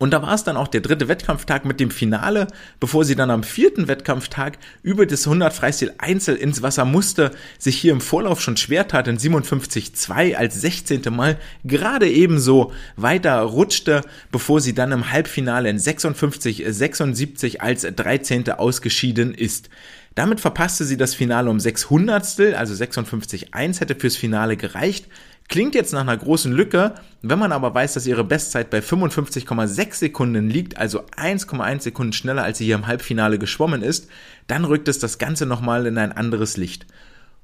[0.03, 2.47] Und da war es dann auch der dritte Wettkampftag mit dem Finale,
[2.81, 7.77] bevor sie dann am vierten Wettkampftag über das 100 Freistil Einzel ins Wasser musste, sich
[7.77, 11.03] hier im Vorlauf schon schwer tat in 57,2 als 16.
[11.09, 18.51] Mal gerade ebenso weiter rutschte, bevor sie dann im Halbfinale in 56,76 als 13.
[18.51, 19.69] ausgeschieden ist.
[20.15, 25.07] Damit verpasste sie das Finale um 600, also 56,1 hätte fürs Finale gereicht.
[25.49, 29.93] Klingt jetzt nach einer großen Lücke, wenn man aber weiß, dass ihre Bestzeit bei 55,6
[29.93, 34.07] Sekunden liegt, also 1,1 Sekunden schneller, als sie hier im Halbfinale geschwommen ist,
[34.47, 36.87] dann rückt es das Ganze nochmal in ein anderes Licht.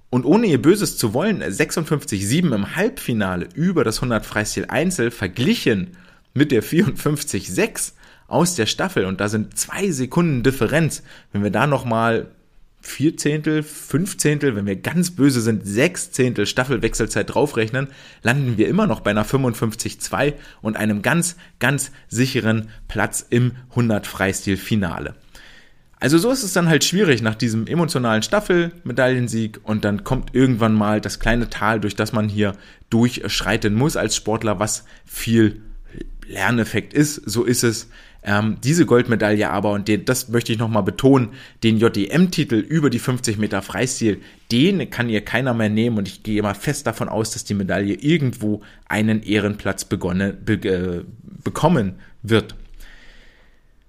[0.10, 5.98] Und ohne ihr Böses zu wollen, 56,7 im Halbfinale über das 100 Freistil Einzel verglichen
[6.34, 7.94] mit der 54,6
[8.28, 11.04] aus der Staffel und da sind zwei Sekunden Differenz.
[11.32, 12.28] Wenn wir da nochmal
[12.82, 17.88] vier Zehntel, fünf Zehntel, wenn wir ganz böse sind, sechs Zehntel Staffelwechselzeit draufrechnen,
[18.24, 24.08] landen wir immer noch bei einer 55-2 und einem ganz, ganz sicheren Platz im 100
[24.08, 25.16] Freistil-Finale.
[26.02, 30.74] Also so ist es dann halt schwierig nach diesem emotionalen Staffel-Medaillensieg und dann kommt irgendwann
[30.74, 32.54] mal das kleine Tal, durch das man hier
[32.90, 35.62] durchschreiten muss als Sportler, was viel
[36.26, 37.16] Lerneffekt ist.
[37.16, 37.90] So ist es.
[38.22, 41.30] Ähm, diese Goldmedaille aber, und den, das möchte ich nochmal betonen,
[41.64, 46.24] den JDM-Titel über die 50 Meter Freistil, den kann ihr keiner mehr nehmen und ich
[46.24, 51.04] gehe mal fest davon aus, dass die Medaille irgendwo einen Ehrenplatz begonnen, be, äh,
[51.44, 52.56] bekommen wird.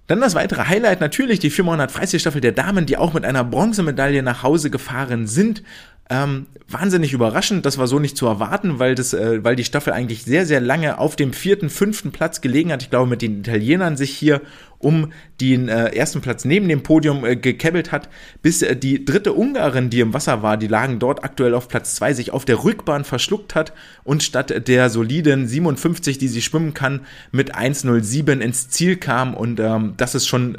[0.07, 4.23] Dann das weitere Highlight natürlich die 400 Freistilstaffel der Damen, die auch mit einer Bronzemedaille
[4.23, 5.63] nach Hause gefahren sind.
[6.11, 9.93] Ähm, wahnsinnig überraschend, das war so nicht zu erwarten, weil das, äh, weil die Staffel
[9.93, 12.83] eigentlich sehr, sehr lange auf dem vierten, fünften Platz gelegen hat.
[12.83, 14.41] Ich glaube, mit den Italienern sich hier
[14.77, 18.09] um den äh, ersten Platz neben dem Podium äh, gekebbelt hat,
[18.41, 21.95] bis äh, die dritte Ungarin, die im Wasser war, die lagen dort aktuell auf Platz
[21.95, 23.71] zwei, sich auf der Rückbahn verschluckt hat
[24.03, 29.61] und statt der soliden 57, die sie schwimmen kann, mit 1,07 ins Ziel kam und
[29.61, 30.57] ähm, das ist schon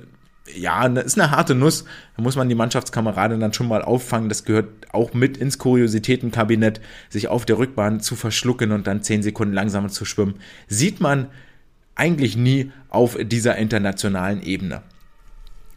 [0.54, 1.84] ja, ne, ist eine harte Nuss.
[2.16, 4.28] Da muss man die Mannschaftskameraden dann schon mal auffangen.
[4.28, 9.22] Das gehört auch mit ins Kuriositätenkabinett, sich auf der Rückbahn zu verschlucken und dann zehn
[9.22, 10.34] Sekunden langsamer zu schwimmen.
[10.66, 11.28] Sieht man
[11.94, 14.82] eigentlich nie auf dieser internationalen Ebene.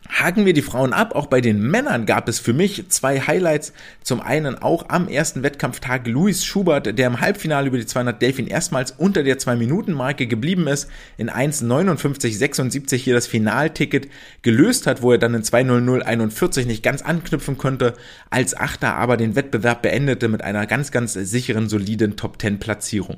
[0.07, 1.15] Haken wir die Frauen ab.
[1.15, 3.73] Auch bei den Männern gab es für mich zwei Highlights.
[4.03, 8.47] Zum einen auch am ersten Wettkampftag Luis Schubert, der im Halbfinale über die 200 Delfin
[8.47, 14.07] erstmals unter der 2-Minuten-Marke geblieben ist, in 1,59,76 hier das Finalticket
[14.43, 17.95] gelöst hat, wo er dann in 2.00.41 nicht ganz anknüpfen konnte,
[18.29, 23.17] als Achter aber den Wettbewerb beendete mit einer ganz, ganz sicheren, soliden Top-10-Platzierung.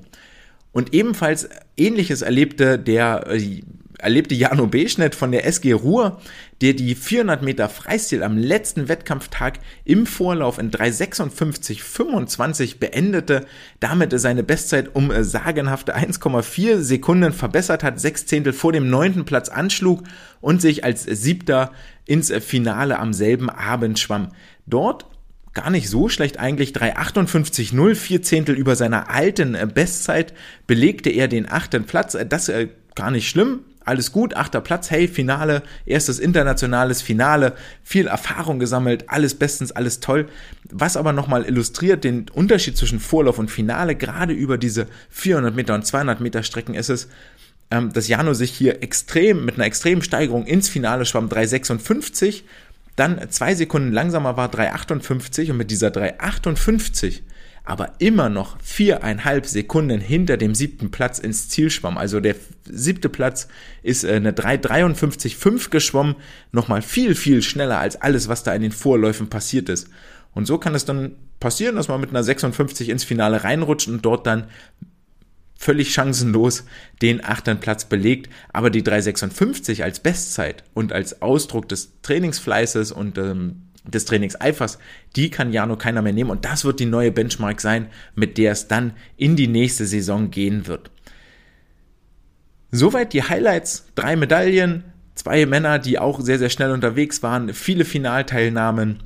[0.71, 3.62] Und ebenfalls ähnliches erlebte der äh,
[4.00, 6.22] erlebte Jano Beschnitt von der SG Ruhr,
[6.62, 13.46] der die 400 Meter Freistil am letzten Wettkampftag im Vorlauf in 3,56,25 beendete,
[13.80, 19.26] damit seine Bestzeit um äh, sagenhafte 1,4 Sekunden verbessert hat, sechs Zehntel vor dem neunten
[19.26, 20.04] Platz anschlug
[20.42, 21.72] und sich als Siebter
[22.06, 24.30] ins Finale am selben Abend schwamm.
[24.66, 25.06] Dort
[25.54, 26.72] gar nicht so schlecht eigentlich.
[26.72, 30.34] 3,58,0, vier Zehntel über seiner alten äh, Bestzeit
[30.68, 32.14] belegte er den achten Platz.
[32.14, 32.52] Äh, das
[32.96, 39.06] gar nicht schlimm alles gut, achter Platz, hey, Finale, erstes internationales Finale, viel Erfahrung gesammelt,
[39.08, 40.28] alles bestens, alles toll.
[40.69, 45.73] Was aber nochmal illustriert den Unterschied zwischen Vorlauf und Finale, gerade über diese 400 Meter
[45.73, 47.08] und 200 Meter Strecken ist es,
[47.71, 52.43] ähm, dass Jano sich hier extrem, mit einer extremen Steigerung ins Finale schwamm, 3,56,
[52.97, 57.21] dann zwei Sekunden langsamer war 3,58 und mit dieser 3,58
[57.68, 61.98] aber immer noch viereinhalb Sekunden hinter dem siebten Platz ins Ziel schwamm.
[61.98, 63.50] Also der siebte Platz
[63.84, 66.16] ist äh, eine 3,53,5 geschwommen,
[66.54, 69.90] nochmal viel, viel schneller als alles, was da in den Vorläufen passiert ist.
[70.34, 74.06] Und so kann es dann passieren, dass man mit einer 56 ins Finale reinrutscht und
[74.06, 74.48] dort dann
[75.58, 76.64] völlig chancenlos
[77.02, 83.18] den achten Platz belegt, aber die 356 als Bestzeit und als Ausdruck des Trainingsfleißes und
[83.18, 84.80] ähm, des Trainingseifers,
[85.15, 88.52] die kann Jano keiner mehr nehmen und das wird die neue Benchmark sein, mit der
[88.52, 90.91] es dann in die nächste Saison gehen wird.
[92.71, 94.84] Soweit die Highlights, drei Medaillen,
[95.15, 99.00] zwei Männer, die auch sehr, sehr schnell unterwegs waren, viele Finalteilnahmen,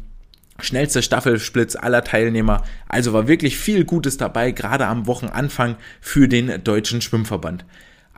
[0.60, 2.64] schnellster Staffelsplitz aller Teilnehmer.
[2.88, 7.66] Also war wirklich viel Gutes dabei, gerade am Wochenanfang für den deutschen Schwimmverband.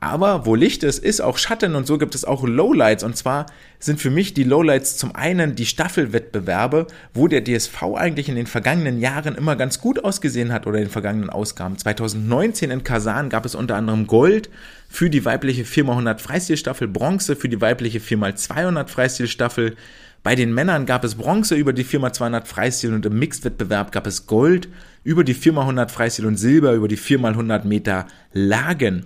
[0.03, 3.05] Aber wo Licht ist, ist auch Schatten und so gibt es auch Lowlights.
[3.05, 3.45] Und zwar
[3.79, 8.45] sind für mich die Lowlights zum einen die Staffelwettbewerbe, wo der DSV eigentlich in den
[8.45, 11.77] vergangenen Jahren immer ganz gut ausgesehen hat oder in den vergangenen Ausgaben.
[11.77, 14.49] 2019 in Kasan gab es unter anderem Gold
[14.89, 19.77] für die weibliche 4x100 Freistilstaffel, Bronze für die weibliche 4x200 Freistilstaffel.
[20.21, 24.27] Bei den Männern gab es Bronze über die 4x200 Freistil und im Mixed-Wettbewerb gab es
[24.27, 24.67] Gold
[25.05, 29.05] über die 4x100 Freistil und Silber über die 4x100 Meter Lagen.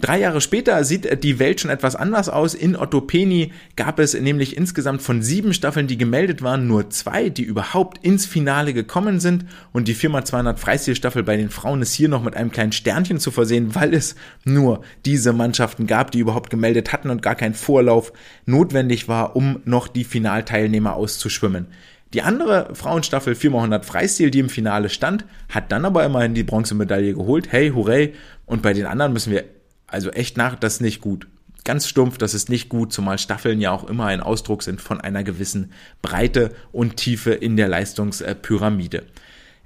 [0.00, 2.54] Drei Jahre später sieht die Welt schon etwas anders aus.
[2.54, 7.42] In Ottopeni gab es nämlich insgesamt von sieben Staffeln, die gemeldet waren, nur zwei, die
[7.42, 9.44] überhaupt ins Finale gekommen sind.
[9.72, 13.20] Und die Firma 200 Freistilstaffel bei den Frauen ist hier noch mit einem kleinen Sternchen
[13.20, 17.52] zu versehen, weil es nur diese Mannschaften gab, die überhaupt gemeldet hatten und gar kein
[17.52, 18.14] Vorlauf
[18.46, 21.66] notwendig war, um noch die Finalteilnehmer auszuschwimmen.
[22.14, 27.12] Die andere Frauenstaffel 4x100 Freistil, die im Finale stand, hat dann aber immerhin die Bronzemedaille
[27.12, 27.52] geholt.
[27.52, 28.14] Hey, hurray!
[28.46, 29.44] Und bei den anderen müssen wir
[29.90, 31.26] also echt nach, das ist nicht gut.
[31.64, 35.00] Ganz stumpf, das ist nicht gut, zumal Staffeln ja auch immer ein Ausdruck sind von
[35.00, 39.04] einer gewissen Breite und Tiefe in der Leistungspyramide.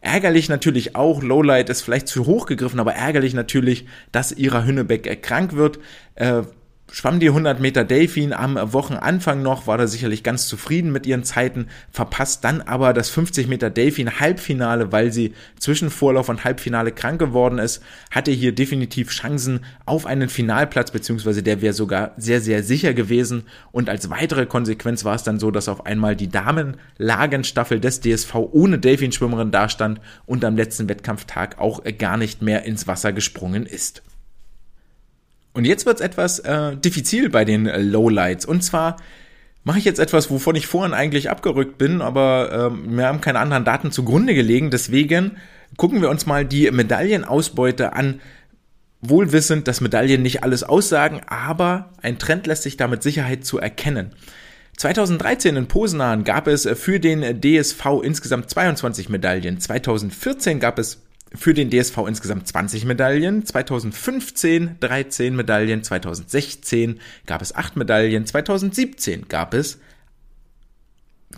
[0.01, 5.23] Ärgerlich natürlich auch, Lowlight ist vielleicht zu hoch gegriffen, aber ärgerlich natürlich, dass Ira Hünnebeck
[5.23, 5.79] krank wird.
[6.17, 6.43] Äh,
[6.93, 11.25] schwamm die 100 Meter Delfin am Wochenanfang noch, war da sicherlich ganz zufrieden mit ihren
[11.25, 16.93] Zeiten, verpasst dann aber das 50 Meter Delfin Halbfinale, weil sie zwischen Vorlauf und Halbfinale
[16.93, 22.41] krank geworden ist, hatte hier definitiv Chancen auf einen Finalplatz, beziehungsweise der wäre sogar sehr,
[22.41, 23.45] sehr sicher gewesen.
[23.73, 28.35] Und als weitere Konsequenz war es dann so, dass auf einmal die Damenlagenstaffel des DSV
[28.53, 34.03] ohne Delfinschwimmerin dastand und am letzten Wettkampftag auch gar nicht mehr ins Wasser gesprungen ist.
[35.55, 38.45] Und jetzt wird's etwas äh, diffizil bei den äh, Lowlights.
[38.45, 38.97] Und zwar
[39.63, 43.39] mache ich jetzt etwas, wovon ich vorhin eigentlich abgerückt bin, aber äh, mir haben keine
[43.39, 44.71] anderen Daten zugrunde gelegen.
[44.71, 45.39] Deswegen
[45.77, 48.21] gucken wir uns mal die Medaillenausbeute an.
[49.01, 53.59] Wohlwissend, dass Medaillen nicht alles aussagen, aber ein Trend lässt sich da mit Sicherheit zu
[53.59, 54.13] erkennen.
[54.79, 59.61] 2013 in Posenan gab es für den DSV insgesamt 22 Medaillen.
[59.61, 61.03] 2014 gab es
[61.35, 69.29] für den DSV insgesamt 20 Medaillen, 2015 13 Medaillen, 2016 gab es 8 Medaillen, 2017
[69.29, 69.79] gab es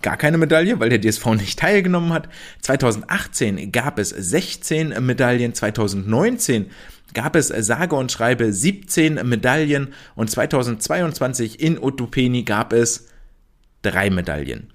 [0.03, 2.29] gar keine Medaille, weil der DSV nicht teilgenommen hat.
[2.61, 6.71] 2018 gab es 16 Medaillen, 2019
[7.15, 9.95] gab es sage und schreibe 17 Medaillen.
[10.15, 13.09] Und 2022 in Utopeni gab es
[13.83, 14.73] drei Medaillen.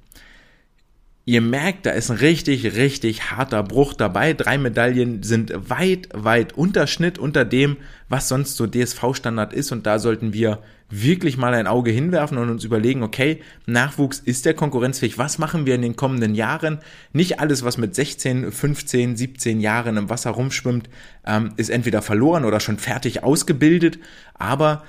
[1.24, 4.34] Ihr merkt, da ist ein richtig, richtig harter Bruch dabei.
[4.34, 7.78] Drei Medaillen sind weit, weit Unterschnitt unter dem,
[8.10, 9.72] was sonst so DSV-Standard ist.
[9.72, 14.46] Und da sollten wir wirklich mal ein Auge hinwerfen und uns überlegen, okay, Nachwuchs ist
[14.46, 15.20] der konkurrenzfähig.
[15.20, 16.80] Was machen wir in den kommenden Jahren?
[17.14, 20.90] Nicht alles, was mit 16, 15, 17 Jahren im Wasser rumschwimmt,
[21.26, 24.00] ähm, ist entweder verloren oder schon fertig ausgebildet.
[24.34, 24.84] Aber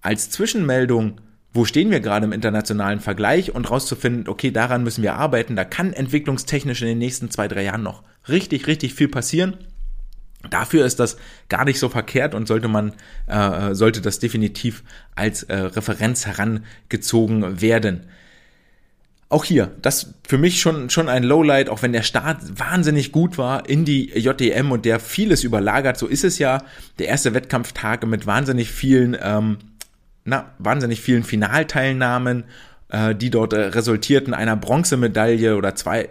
[0.00, 1.20] als Zwischenmeldung
[1.52, 5.64] wo stehen wir gerade im internationalen Vergleich und rauszufinden, okay, daran müssen wir arbeiten, da
[5.64, 9.56] kann entwicklungstechnisch in den nächsten zwei, drei Jahren noch richtig, richtig viel passieren.
[10.48, 12.92] Dafür ist das gar nicht so verkehrt und sollte man,
[13.26, 14.82] äh, sollte das definitiv
[15.14, 18.06] als äh, Referenz herangezogen werden.
[19.28, 23.38] Auch hier, das für mich schon, schon ein Lowlight, auch wenn der Start wahnsinnig gut
[23.38, 26.64] war in die JDM und der vieles überlagert, so ist es ja.
[26.98, 29.58] Der erste Wettkampftag mit wahnsinnig vielen ähm,
[30.24, 32.44] na, wahnsinnig vielen Finalteilnahmen,
[32.88, 36.08] äh, die dort äh, resultierten, einer Bronzemedaille oder zwei,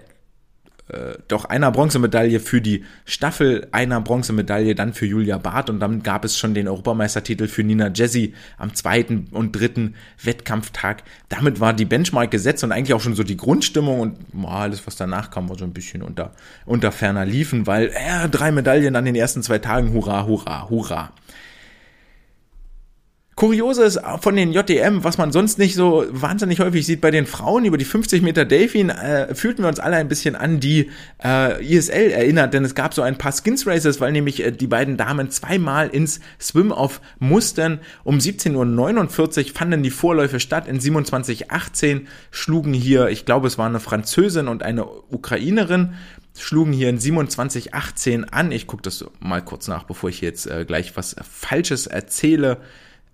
[0.89, 6.01] äh, doch einer Bronzemedaille für die Staffel, einer Bronzemedaille dann für Julia Barth und dann
[6.01, 9.93] gab es schon den Europameistertitel für Nina Jesse am zweiten und dritten
[10.23, 11.03] Wettkampftag.
[11.29, 14.87] Damit war die Benchmark gesetzt und eigentlich auch schon so die Grundstimmung und oh, alles,
[14.87, 16.31] was danach kam, war so ein bisschen unter,
[16.65, 21.11] unter ferner liefen, weil äh, drei Medaillen an den ersten zwei Tagen, hurra, hurra, hurra.
[23.39, 27.63] Kurioses von den JDM, was man sonst nicht so wahnsinnig häufig sieht bei den Frauen
[27.63, 30.91] über die 50 Meter Delfin, äh, fühlten wir uns alle ein bisschen an die
[31.23, 34.67] äh, ISL erinnert, denn es gab so ein paar Skins Races, weil nämlich äh, die
[34.67, 37.79] beiden Damen zweimal ins Swim-Off mussten.
[38.03, 40.67] Um 17.49 Uhr fanden die Vorläufe statt.
[40.67, 45.93] In 27.18 schlugen hier, ich glaube, es war eine Französin und eine Ukrainerin
[46.37, 48.51] schlugen hier in 27.18 an.
[48.51, 52.57] Ich gucke das mal kurz nach, bevor ich jetzt äh, gleich was Falsches erzähle.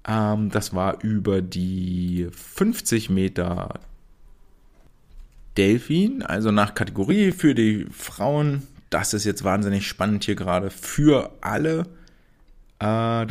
[0.07, 3.79] Ähm, das war über die 50 Meter
[5.57, 8.67] Delfin, also nach Kategorie für die Frauen.
[8.89, 11.87] Das ist jetzt wahnsinnig spannend hier gerade für alle.
[12.77, 13.25] Äh,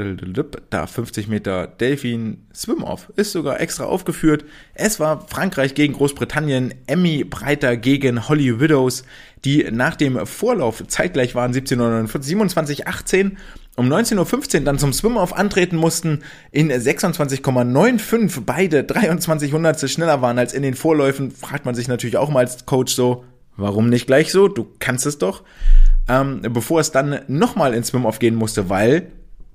[0.71, 4.47] da 50 Meter Delfin Swim-Off ist sogar extra aufgeführt.
[4.73, 9.05] Es war Frankreich gegen Großbritannien, Emmy Breiter gegen Holly Widows,
[9.45, 13.37] die nach dem Vorlauf zeitgleich waren 1749, 27, 18
[13.77, 16.23] um 19.15 Uhr dann zum Swim-Off antreten mussten,
[16.53, 22.17] in 26,95 beide 23 Hundertstel schneller waren als in den Vorläufen, fragt man sich natürlich
[22.17, 23.25] auch mal als Coach so,
[23.57, 24.49] warum nicht gleich so?
[24.49, 25.43] Du kannst es doch.
[26.07, 29.11] Ähm, bevor es dann nochmal ins Swim-Off gehen musste, weil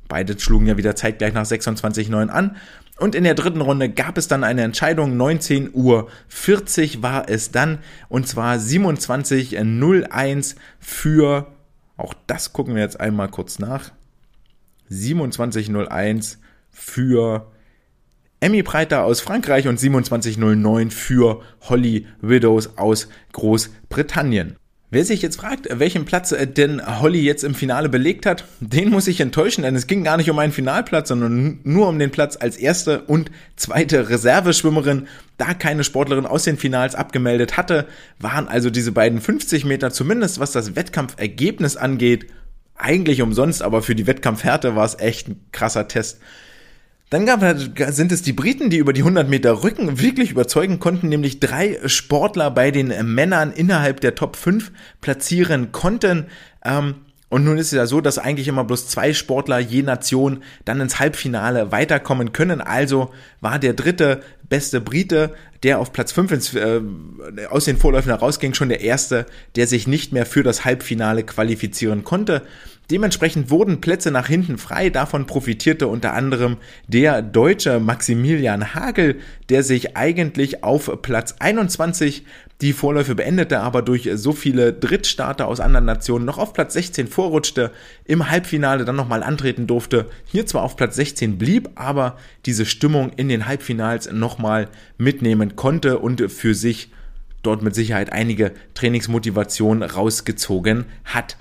[0.08, 2.58] beide schlugen ja wieder zeitgleich nach 26,9 an.
[2.98, 5.16] Und in der dritten Runde gab es dann eine Entscheidung.
[5.16, 7.78] 19 Uhr 40 war es dann.
[8.10, 11.48] Und zwar 27.01 für,
[11.96, 13.92] auch das gucken wir jetzt einmal kurz nach.
[14.90, 16.40] 2701
[16.72, 17.52] für
[18.42, 24.56] Emmy Breiter aus Frankreich und 2709 für Holly Widows aus Großbritannien.
[24.92, 29.08] Wer sich jetzt fragt, welchen Platz denn Holly jetzt im Finale belegt hat, den muss
[29.08, 32.38] ich enttäuschen, denn es ging gar nicht um einen Finalplatz, sondern nur um den Platz
[32.38, 35.08] als erste und zweite Reserveschwimmerin.
[35.38, 37.86] Da keine Sportlerin aus den Finals abgemeldet hatte,
[38.18, 42.26] waren also diese beiden 50 Meter, zumindest was das Wettkampfergebnis angeht,
[42.80, 46.20] eigentlich umsonst, aber für die Wettkampfhärte war es echt ein krasser Test.
[47.10, 47.42] Dann gab,
[47.92, 51.80] sind es die Briten, die über die 100 Meter Rücken wirklich überzeugen konnten, nämlich drei
[51.86, 54.72] Sportler bei den Männern innerhalb der Top 5
[55.02, 56.28] platzieren konnten.
[56.64, 56.96] Ähm,
[57.30, 60.82] und nun ist es ja so, dass eigentlich immer bloß zwei Sportler je Nation dann
[60.82, 62.62] ins Halbfinale weiterkommen können.
[62.62, 63.12] Also
[63.42, 65.34] war der dritte beste Brite,
[65.64, 66.82] der auf Platz 5 ins, äh,
[67.50, 72.04] aus den Vorläufen herausging, schon der erste, der sich nicht mehr für das Halbfinale qualifizieren
[72.04, 72.44] konnte.
[72.92, 74.90] Dementsprechend wurden Plätze nach hinten frei.
[74.90, 76.58] Davon profitierte unter anderem
[76.88, 82.26] der Deutsche Maximilian Hagel, der sich eigentlich auf Platz 21
[82.62, 87.08] die Vorläufe beendete, aber durch so viele Drittstarter aus anderen Nationen noch auf Platz 16
[87.08, 87.72] vorrutschte,
[88.04, 93.12] im Halbfinale dann nochmal antreten durfte, hier zwar auf Platz 16 blieb, aber diese Stimmung
[93.16, 96.92] in den Halbfinals nochmal mitnehmen konnte und für sich
[97.44, 101.38] dort mit Sicherheit einige Trainingsmotivation rausgezogen hat.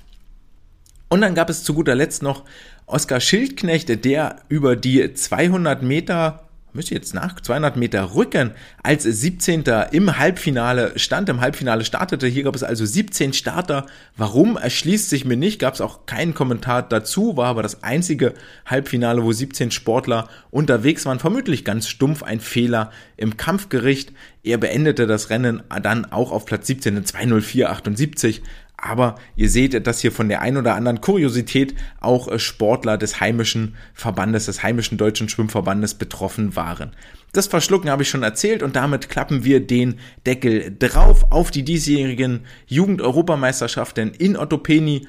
[1.09, 2.45] Und dann gab es zu guter Letzt noch
[2.87, 8.53] Oskar Schildknecht, der über die 200 Meter müsste jetzt nach 200 Meter Rücken
[8.83, 9.65] als 17.
[9.93, 12.27] im Halbfinale stand, im Halbfinale startete.
[12.27, 13.87] Hier gab es also 17 Starter.
[14.17, 18.35] Warum erschließt sich mir nicht, gab es auch keinen Kommentar dazu, war aber das einzige
[18.67, 21.19] Halbfinale, wo 17 Sportler unterwegs waren.
[21.19, 24.13] Vermutlich ganz stumpf ein Fehler im Kampfgericht.
[24.43, 28.41] Er beendete das Rennen dann auch auf Platz 17 in 204,78.
[28.81, 33.21] Aber ihr seht, dass hier von der ein oder anderen Kuriosität auch äh, Sportler des
[33.21, 36.93] heimischen Verbandes, des heimischen deutschen Schwimmverbandes betroffen waren.
[37.33, 41.65] Das Verschlucken habe ich schon erzählt und damit klappen wir den Deckel drauf auf die
[41.65, 45.09] diesjährigen Jugend-Europameisterschaften in Ottopeni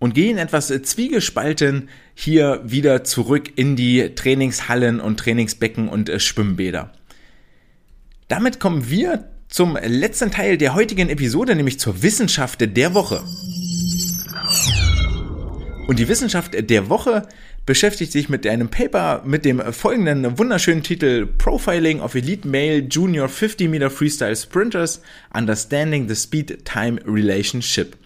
[0.00, 6.92] und gehen etwas zwiegespalten hier wieder zurück in die Trainingshallen und Trainingsbecken und äh, Schwimmbäder.
[8.26, 13.22] Damit kommen wir zum letzten Teil der heutigen Episode, nämlich zur Wissenschaft der Woche.
[15.86, 17.28] Und die Wissenschaft der Woche
[17.64, 23.28] beschäftigt sich mit einem Paper mit dem folgenden wunderschönen Titel Profiling of Elite Male Junior
[23.28, 25.00] 50 Meter Freestyle Sprinters
[25.32, 27.96] Understanding the Speed Time Relationship.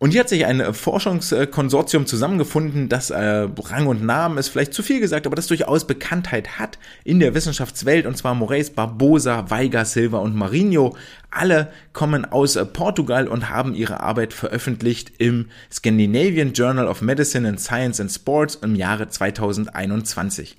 [0.00, 4.84] Und hier hat sich ein Forschungskonsortium zusammengefunden, das äh, Rang und Namen ist vielleicht zu
[4.84, 9.84] viel gesagt, aber das durchaus Bekanntheit hat in der Wissenschaftswelt, und zwar Moraes, Barbosa, Weiger,
[9.84, 10.96] Silva und Marinho.
[11.32, 17.48] Alle kommen aus äh, Portugal und haben ihre Arbeit veröffentlicht im Scandinavian Journal of Medicine
[17.48, 20.56] and Science and Sports im Jahre 2021.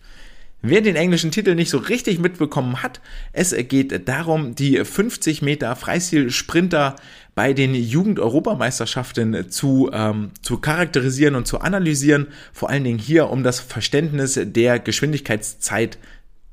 [0.61, 2.99] Wer den englischen Titel nicht so richtig mitbekommen hat,
[3.31, 6.97] es geht darum, die 50 Meter Freistil-Sprinter
[7.39, 12.27] bei den Jugend-Europameisterschaften zu, ähm, zu charakterisieren und zu analysieren.
[12.51, 15.97] Vor allen Dingen hier um das Verständnis der Geschwindigkeitszeit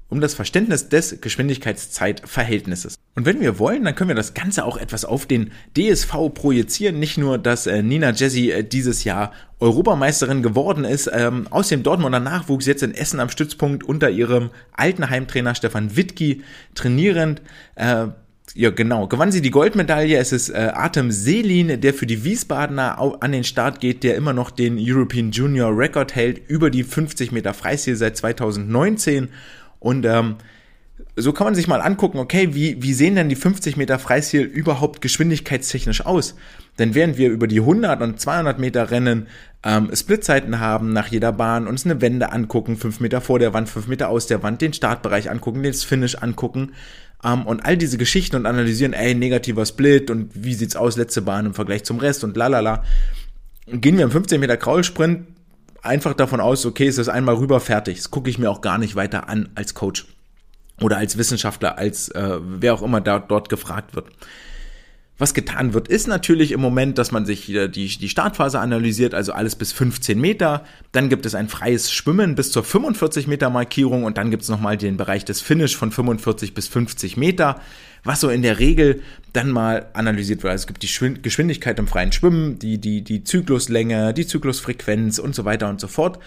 [0.09, 2.95] um das Verständnis des Geschwindigkeitszeitverhältnisses.
[3.16, 7.01] Und wenn wir wollen, dann können wir das Ganze auch etwas auf den DSV projizieren.
[7.01, 11.82] Nicht nur, dass äh, Nina Jesse äh, dieses Jahr Europameisterin geworden ist, ähm, aus dem
[11.82, 16.43] Dortmunder Nachwuchs jetzt in Essen am Stützpunkt unter ihrem alten Heimtrainer Stefan Wittke
[16.76, 17.43] trainierend.
[17.74, 18.07] Äh,
[18.57, 19.07] ja, genau.
[19.07, 20.17] Gewann sie die Goldmedaille.
[20.17, 24.33] Es ist äh, Artem Selin, der für die Wiesbadener an den Start geht, der immer
[24.33, 29.29] noch den European Junior Record hält über die 50 Meter Freistil seit 2019
[29.79, 30.37] und ähm,
[31.19, 34.43] so kann man sich mal angucken, okay, wie, wie sehen denn die 50 Meter Freistil
[34.43, 36.35] überhaupt geschwindigkeitstechnisch aus?
[36.79, 39.27] Denn während wir über die 100 und 200 Meter Rennen
[39.63, 43.69] ähm, Splitzeiten haben nach jeder Bahn, uns eine Wende angucken, 5 Meter vor der Wand,
[43.69, 46.73] 5 Meter aus der Wand, den Startbereich angucken, den Finish angucken,
[47.25, 51.23] ähm, und all diese Geschichten und analysieren, ey, negativer Split und wie sieht's aus, letzte
[51.23, 52.85] Bahn im Vergleich zum Rest und lalala.
[53.67, 55.27] Gehen wir im 15 Meter Kraulsprint
[55.83, 57.97] einfach davon aus, okay, es ist einmal rüber, fertig.
[57.97, 60.07] Das gucke ich mir auch gar nicht weiter an als Coach
[60.81, 64.09] oder als Wissenschaftler, als äh, wer auch immer da, dort gefragt wird.
[65.19, 69.33] Was getan wird, ist natürlich im Moment, dass man sich die, die Startphase analysiert, also
[69.33, 70.64] alles bis 15 Meter.
[70.93, 74.51] Dann gibt es ein freies Schwimmen bis zur 45 Meter Markierung und dann gibt es
[74.51, 77.62] nochmal den Bereich des Finish von 45 bis 50 Meter,
[78.05, 79.01] was so in der Regel
[79.33, 80.51] dann mal analysiert wird.
[80.51, 85.35] Also es gibt die Geschwindigkeit im freien Schwimmen, die, die, die Zykluslänge, die Zyklusfrequenz und
[85.35, 86.19] so weiter und so fort.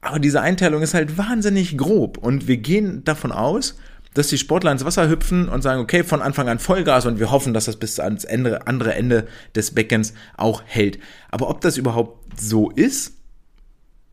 [0.00, 3.76] Aber diese Einteilung ist halt wahnsinnig grob und wir gehen davon aus,
[4.14, 7.30] dass die Sportler ins Wasser hüpfen und sagen, okay, von Anfang an Vollgas und wir
[7.30, 10.98] hoffen, dass das bis ans Ende, andere Ende des Beckens auch hält.
[11.30, 13.14] Aber ob das überhaupt so ist,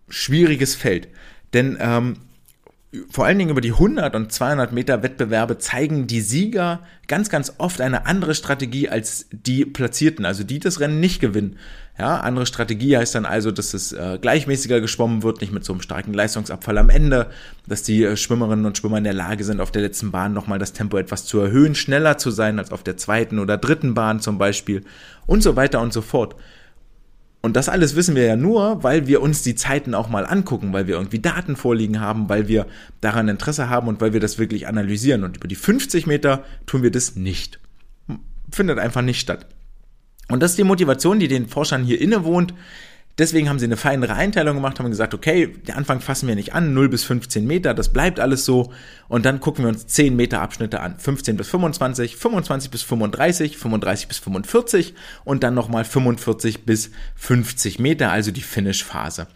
[0.07, 1.09] schwieriges Feld.
[1.53, 2.17] Denn ähm,
[3.11, 7.53] vor allen Dingen über die 100 und 200 Meter Wettbewerbe zeigen die Sieger ganz, ganz
[7.59, 11.57] oft eine andere Strategie als die Platzierten, also die das Rennen nicht gewinnen.
[11.99, 15.73] Ja, andere Strategie heißt dann also, dass es äh, gleichmäßiger geschwommen wird, nicht mit so
[15.73, 17.29] einem starken Leistungsabfall am Ende,
[17.67, 20.57] dass die äh, Schwimmerinnen und Schwimmer in der Lage sind, auf der letzten Bahn nochmal
[20.57, 24.19] das Tempo etwas zu erhöhen, schneller zu sein als auf der zweiten oder dritten Bahn
[24.19, 24.83] zum Beispiel
[25.27, 26.35] und so weiter und so fort.
[27.41, 30.73] Und das alles wissen wir ja nur, weil wir uns die Zeiten auch mal angucken,
[30.73, 32.65] weil wir irgendwie Daten vorliegen haben, weil wir
[32.99, 35.23] daran Interesse haben und weil wir das wirklich analysieren.
[35.23, 37.59] Und über die 50 Meter tun wir das nicht.
[38.51, 39.45] Findet einfach nicht statt.
[40.27, 42.53] Und das ist die Motivation, die den Forschern hier innewohnt.
[43.19, 46.53] Deswegen haben sie eine feinere Einteilung gemacht, haben gesagt, okay, den Anfang fassen wir nicht
[46.53, 48.71] an, 0 bis 15 Meter, das bleibt alles so.
[49.09, 50.97] Und dann gucken wir uns 10 Meter Abschnitte an.
[50.97, 54.93] 15 bis 25, 25 bis 35, 35 bis 45
[55.25, 59.27] und dann nochmal 45 bis 50 Meter, also die Finish-Phase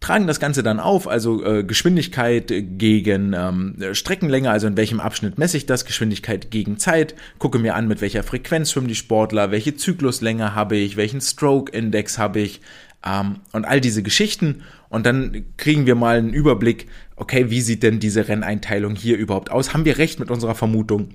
[0.00, 5.38] tragen das Ganze dann auf, also äh, Geschwindigkeit gegen ähm, Streckenlänge, also in welchem Abschnitt
[5.38, 9.50] messe ich das, Geschwindigkeit gegen Zeit, gucke mir an, mit welcher Frequenz schwimmen die Sportler,
[9.50, 12.62] welche Zykluslänge habe ich, welchen Stroke-Index habe ich
[13.04, 17.82] ähm, und all diese Geschichten und dann kriegen wir mal einen Überblick, okay, wie sieht
[17.82, 19.74] denn diese Renneinteilung hier überhaupt aus?
[19.74, 21.10] Haben wir recht mit unserer Vermutung?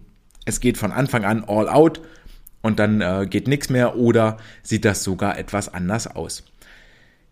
[0.46, 2.02] Es geht von Anfang an all out
[2.62, 6.44] und dann äh, geht nichts mehr oder sieht das sogar etwas anders aus?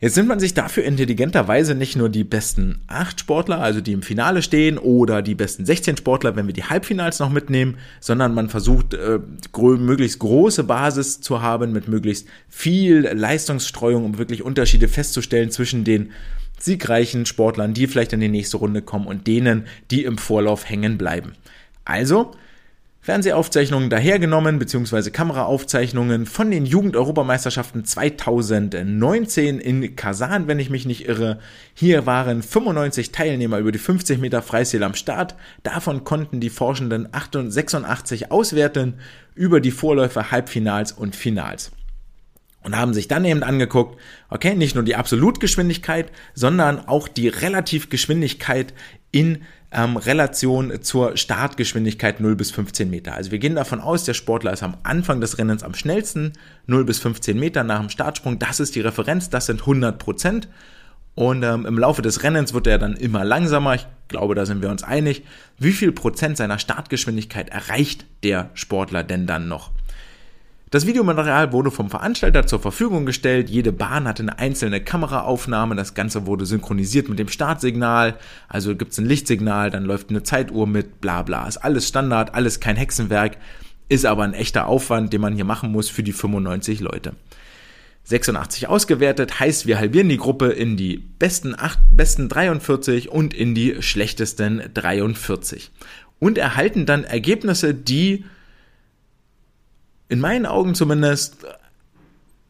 [0.03, 4.01] Jetzt nimmt man sich dafür intelligenterweise nicht nur die besten acht Sportler, also die im
[4.01, 8.49] Finale stehen, oder die besten 16 Sportler, wenn wir die Halbfinals noch mitnehmen, sondern man
[8.49, 9.19] versucht, äh,
[9.53, 15.85] gro möglichst große Basis zu haben mit möglichst viel Leistungsstreuung, um wirklich Unterschiede festzustellen zwischen
[15.85, 16.11] den
[16.59, 20.97] siegreichen Sportlern, die vielleicht in die nächste Runde kommen und denen, die im Vorlauf hängen
[20.97, 21.31] bleiben.
[21.85, 22.31] Also
[23.03, 31.39] Fernsehaufzeichnungen dahergenommen, beziehungsweise Kameraaufzeichnungen von den Jugend-Europameisterschaften 2019 in Kasan, wenn ich mich nicht irre.
[31.73, 35.35] Hier waren 95 Teilnehmer über die 50 Meter Freistil am Start.
[35.63, 38.93] Davon konnten die Forschenden 86 auswerten
[39.35, 41.73] über die Vorläufe, Halbfinals und Finals
[42.63, 43.99] und haben sich dann eben angeguckt,
[44.29, 48.73] okay, nicht nur die Absolutgeschwindigkeit, sondern auch die Relativgeschwindigkeit
[49.11, 49.43] in
[49.74, 53.13] ähm, Relation zur Startgeschwindigkeit 0 bis 15 Meter.
[53.15, 56.34] Also wir gehen davon aus, der Sportler ist am Anfang des Rennens am schnellsten,
[56.67, 60.47] 0 bis 15 Meter nach dem Startsprung, das ist die Referenz, das sind 100 Prozent.
[61.15, 63.76] Und ähm, im Laufe des Rennens wird er dann immer langsamer.
[63.76, 65.24] Ich glaube, da sind wir uns einig.
[65.59, 69.71] Wie viel Prozent seiner Startgeschwindigkeit erreicht der Sportler denn dann noch?
[70.74, 73.47] Das Videomaterial wurde vom Veranstalter zur Verfügung gestellt.
[73.47, 75.76] Jede Bahn hatte eine einzelne Kameraaufnahme.
[75.76, 78.17] Das Ganze wurde synchronisiert mit dem Startsignal.
[78.47, 81.47] Also gibt es ein Lichtsignal, dann läuft eine Zeituhr mit, bla bla.
[81.47, 83.38] Ist alles Standard, alles kein Hexenwerk.
[83.88, 87.13] Ist aber ein echter Aufwand, den man hier machen muss für die 95 Leute.
[88.05, 93.53] 86 ausgewertet heißt, wir halbieren die Gruppe in die besten 8, besten 43 und in
[93.53, 95.69] die schlechtesten 43.
[96.17, 98.26] Und erhalten dann Ergebnisse, die
[100.09, 101.45] in meinen Augen zumindest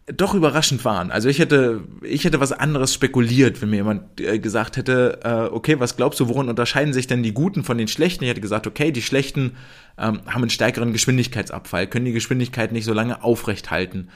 [0.05, 1.11] doch überraschend waren.
[1.11, 5.53] Also ich hätte, ich hätte was anderes spekuliert, wenn mir jemand äh, gesagt hätte, äh,
[5.53, 8.25] okay, was glaubst du, worin unterscheiden sich denn die Guten von den Schlechten?
[8.25, 9.55] Ich hätte gesagt, okay, die Schlechten
[9.97, 14.09] ähm, haben einen stärkeren Geschwindigkeitsabfall, können die Geschwindigkeit nicht so lange aufrecht halten,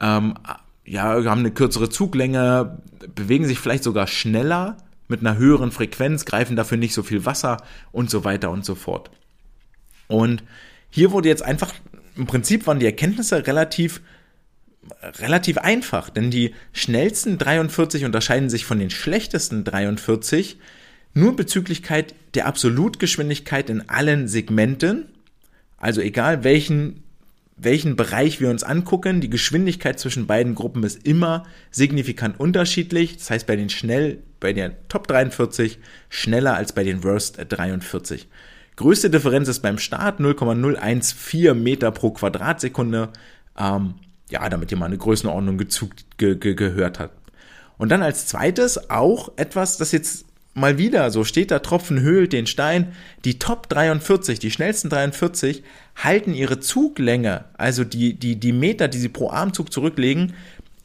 [0.00, 0.34] ähm,
[0.86, 2.78] ja, haben eine kürzere Zuglänge,
[3.14, 4.78] bewegen sich vielleicht sogar schneller
[5.08, 7.58] mit einer höheren Frequenz, greifen dafür nicht so viel Wasser
[7.92, 9.10] und so weiter und so fort.
[10.08, 10.42] Und
[10.90, 11.72] hier wurde jetzt einfach
[12.16, 14.00] im Prinzip waren die Erkenntnisse relativ
[15.18, 20.58] relativ einfach, denn die schnellsten 43 unterscheiden sich von den schlechtesten 43
[21.14, 21.82] nur bezüglich
[22.34, 25.06] der Absolutgeschwindigkeit in allen Segmenten.
[25.78, 27.04] Also egal welchen
[27.56, 33.16] welchen Bereich wir uns angucken, die Geschwindigkeit zwischen beiden Gruppen ist immer signifikant unterschiedlich.
[33.16, 38.28] Das heißt bei den schnell, bei den Top 43 schneller als bei den Worst 43.
[38.76, 43.10] Größte Differenz ist beim Start 0,014 Meter pro Quadratsekunde.
[43.58, 43.94] Ähm,
[44.30, 47.16] ja, damit ihr mal eine Größenordnung gezugt, ge, ge, gehört habt.
[47.78, 52.32] Und dann als zweites auch etwas, das jetzt mal wieder, so steht da, Tropfen höhlt
[52.32, 52.92] den Stein.
[53.24, 55.62] Die Top 43, die schnellsten 43,
[55.96, 60.34] halten ihre Zuglänge, also die, die, die Meter, die sie pro Armzug zurücklegen,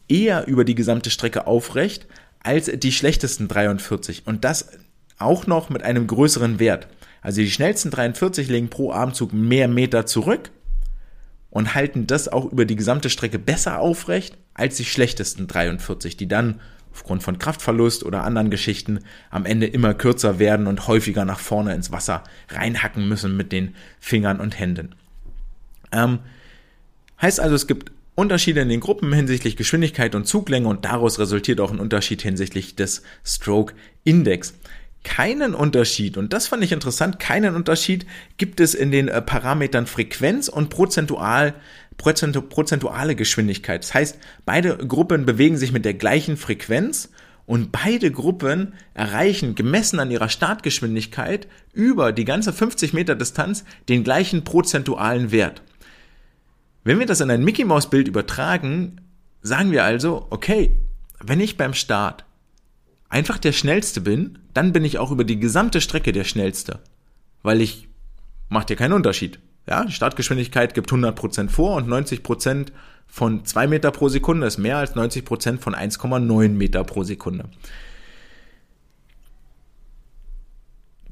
[0.08, 2.08] eher über die gesamte Strecke aufrecht
[2.42, 4.26] als die schlechtesten 43.
[4.26, 4.70] Und das
[5.18, 6.88] auch noch mit einem größeren Wert.
[7.22, 10.52] Also die schnellsten 43 legen pro Armzug mehr Meter zurück
[11.50, 16.28] und halten das auch über die gesamte Strecke besser aufrecht als die schlechtesten 43, die
[16.28, 16.60] dann
[16.92, 19.00] aufgrund von Kraftverlust oder anderen Geschichten
[19.30, 23.76] am Ende immer kürzer werden und häufiger nach vorne ins Wasser reinhacken müssen mit den
[24.00, 24.96] Fingern und Händen.
[25.92, 26.20] Ähm,
[27.22, 31.62] heißt also, es gibt Unterschiede in den Gruppen hinsichtlich Geschwindigkeit und Zuglänge und daraus resultiert
[31.62, 34.54] auch ein Unterschied hinsichtlich des Stroke Index.
[35.04, 38.06] Keinen Unterschied, und das fand ich interessant, keinen Unterschied
[38.38, 41.54] gibt es in den äh, Parametern Frequenz und prozentual
[41.98, 43.84] prozentuale Geschwindigkeit.
[43.84, 47.10] Das heißt, beide Gruppen bewegen sich mit der gleichen Frequenz
[47.46, 54.04] und beide Gruppen erreichen, gemessen an ihrer Startgeschwindigkeit, über die ganze 50 Meter Distanz den
[54.04, 55.62] gleichen prozentualen Wert.
[56.84, 59.02] Wenn wir das in ein Mickey Maus Bild übertragen,
[59.42, 60.78] sagen wir also, okay,
[61.22, 62.24] wenn ich beim Start
[63.10, 66.80] einfach der Schnellste bin, dann bin ich auch über die gesamte Strecke der Schnellste.
[67.42, 67.88] Weil ich,
[68.48, 69.40] macht ja keinen Unterschied.
[69.68, 72.68] Ja, die Startgeschwindigkeit gibt 100% vor und 90%
[73.08, 77.46] von 2 Meter pro Sekunde ist mehr als 90% von 1,9 Meter pro Sekunde.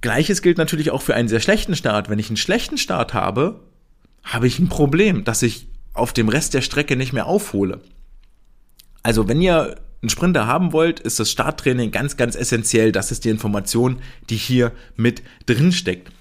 [0.01, 2.09] Gleiches gilt natürlich auch für einen sehr schlechten Start.
[2.09, 3.61] Wenn ich einen schlechten Start habe,
[4.23, 7.81] habe ich ein Problem, dass ich auf dem Rest der Strecke nicht mehr aufhole.
[9.01, 12.91] Also wenn ihr einen Sprinter haben wollt, ist das Starttraining ganz, ganz essentiell.
[12.91, 16.11] Das ist die Information, die hier mit drin steckt.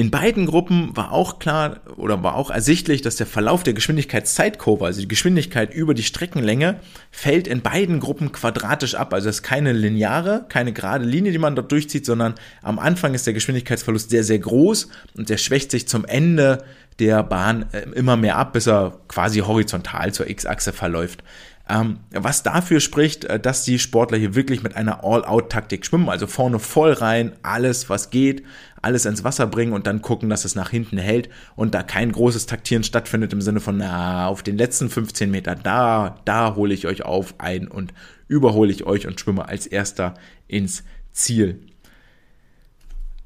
[0.00, 4.86] In beiden Gruppen war auch klar oder war auch ersichtlich, dass der Verlauf der Geschwindigkeitszeitkurve,
[4.86, 6.80] also die Geschwindigkeit über die Streckenlänge,
[7.10, 9.12] fällt in beiden Gruppen quadratisch ab.
[9.12, 13.12] Also es ist keine lineare, keine gerade Linie, die man dort durchzieht, sondern am Anfang
[13.12, 14.88] ist der Geschwindigkeitsverlust sehr, sehr groß
[15.18, 16.64] und der schwächt sich zum Ende
[16.98, 21.22] der Bahn äh, immer mehr ab, bis er quasi horizontal zur X-Achse verläuft.
[21.70, 26.26] Ähm, was dafür spricht, äh, dass die Sportler hier wirklich mit einer All-Out-Taktik schwimmen, also
[26.26, 28.42] vorne voll rein, alles was geht,
[28.82, 32.10] alles ins Wasser bringen und dann gucken, dass es nach hinten hält und da kein
[32.10, 36.74] großes Taktieren stattfindet im Sinne von, na, auf den letzten 15 Meter, da, da hole
[36.74, 37.94] ich euch auf ein und
[38.26, 40.14] überhole ich euch und schwimme als erster
[40.48, 41.60] ins Ziel.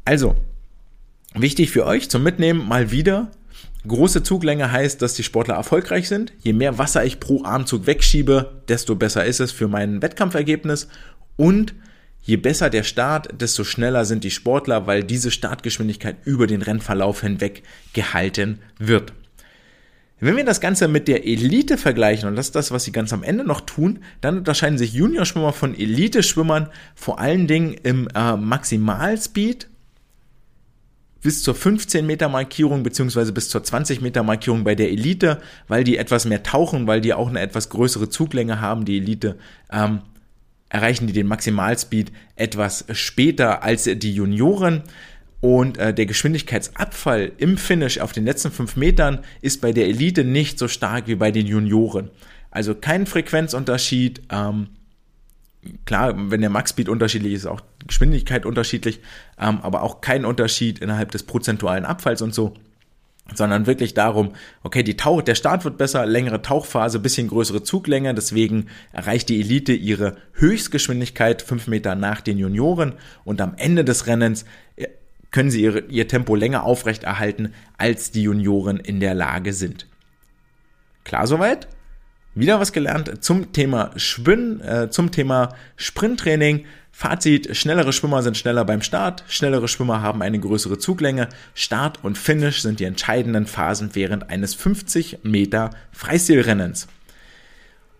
[0.04, 0.36] Also,
[1.32, 3.30] wichtig für euch zum Mitnehmen mal wieder,
[3.86, 6.32] Große Zuglänge heißt, dass die Sportler erfolgreich sind.
[6.40, 10.88] Je mehr Wasser ich pro Armzug wegschiebe, desto besser ist es für mein Wettkampfergebnis.
[11.36, 11.74] Und
[12.22, 17.20] je besser der Start, desto schneller sind die Sportler, weil diese Startgeschwindigkeit über den Rennverlauf
[17.20, 17.62] hinweg
[17.92, 19.12] gehalten wird.
[20.18, 23.12] Wenn wir das Ganze mit der Elite vergleichen, und das ist das, was sie ganz
[23.12, 28.34] am Ende noch tun, dann unterscheiden sich Juniorschwimmer von Elite-Schwimmern vor allen Dingen im äh,
[28.34, 29.68] Maximalspeed
[31.24, 35.82] bis zur 15 Meter Markierung beziehungsweise bis zur 20 Meter Markierung bei der Elite, weil
[35.82, 39.38] die etwas mehr tauchen, weil die auch eine etwas größere Zuglänge haben, die Elite,
[39.72, 40.02] ähm,
[40.68, 44.82] erreichen die den Maximalspeed etwas später als die Junioren.
[45.40, 50.24] Und äh, der Geschwindigkeitsabfall im Finish auf den letzten fünf Metern ist bei der Elite
[50.24, 52.10] nicht so stark wie bei den Junioren.
[52.50, 54.20] Also kein Frequenzunterschied.
[54.30, 54.68] Ähm,
[55.84, 59.00] klar, wenn der Max-Speed unterschiedlich ist, auch Geschwindigkeit unterschiedlich,
[59.38, 62.54] ähm, aber auch kein Unterschied innerhalb des prozentualen Abfalls und so,
[63.32, 68.14] sondern wirklich darum, okay, die Tauch, der Start wird besser, längere Tauchphase, bisschen größere Zuglänge,
[68.14, 72.94] deswegen erreicht die Elite ihre Höchstgeschwindigkeit fünf Meter nach den Junioren
[73.24, 74.44] und am Ende des Rennens
[74.76, 74.88] äh,
[75.30, 79.86] können sie ihre, ihr Tempo länger aufrechterhalten, als die Junioren in der Lage sind.
[81.04, 81.66] Klar soweit?
[82.36, 86.66] Wieder was gelernt zum Thema Schwimmen, äh, zum Thema Sprinttraining.
[86.90, 91.28] Fazit, schnellere Schwimmer sind schneller beim Start, schnellere Schwimmer haben eine größere Zuglänge.
[91.54, 96.88] Start und Finish sind die entscheidenden Phasen während eines 50 Meter Freistilrennens.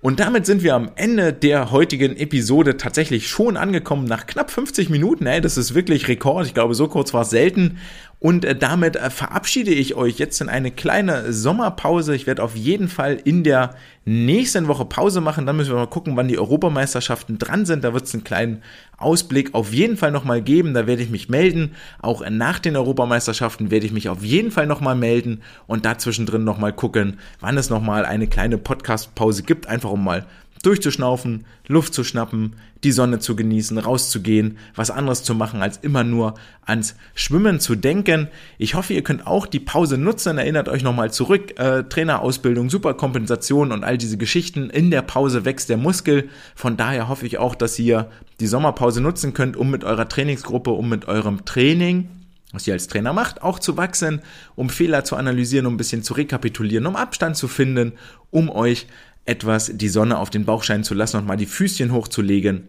[0.01, 4.91] Und damit sind wir am Ende der heutigen Episode tatsächlich schon angekommen nach knapp 50
[4.91, 5.27] Minuten.
[5.27, 6.47] Ey, das ist wirklich Rekord.
[6.47, 7.79] Ich glaube, so kurz war es selten.
[8.25, 12.15] Und äh, damit äh, verabschiede ich euch jetzt in eine kleine Sommerpause.
[12.15, 13.75] Ich werde auf jeden Fall in der
[14.07, 15.45] nächsten Woche Pause machen.
[15.45, 17.85] Dann müssen wir mal gucken, wann die Europameisterschaften dran sind.
[17.85, 18.63] Da wird es einen kleinen
[18.97, 20.73] Ausblick auf jeden Fall nochmal geben.
[20.73, 21.73] Da werde ich mich melden.
[22.01, 26.45] Auch nach den Europameisterschaften werde ich mich auf jeden Fall nochmal melden und dazwischen drin
[26.45, 29.67] nochmal gucken, wann es nochmal eine kleine Podcast-Pause gibt.
[29.67, 30.25] Einfach um mal
[30.63, 36.05] durchzuschnaufen, Luft zu schnappen, die Sonne zu genießen, rauszugehen, was anderes zu machen, als immer
[36.05, 38.29] nur ans Schwimmen zu denken.
[38.59, 40.39] Ich hoffe, ihr könnt auch die Pause nutzen.
[40.39, 41.59] Erinnert euch nochmal zurück.
[41.59, 44.71] Äh, Trainerausbildung, Superkompensation und all diese Geschichten.
[44.71, 46.29] In der Pause wächst der Muskel.
[46.55, 48.11] Von daher hoffe ich auch, dass ihr
[48.41, 52.09] die Sommerpause nutzen könnt, um mit eurer Trainingsgruppe, um mit eurem Training
[52.53, 54.23] was ihr als Trainer macht, auch zu wachsen,
[54.55, 57.95] um Fehler zu analysieren, um ein bisschen zu rekapitulieren, um Abstand zu finden,
[58.31, 58.87] um euch
[59.25, 62.69] etwas die Sonne auf den Bauch scheinen zu lassen und mal die Füßchen hochzulegen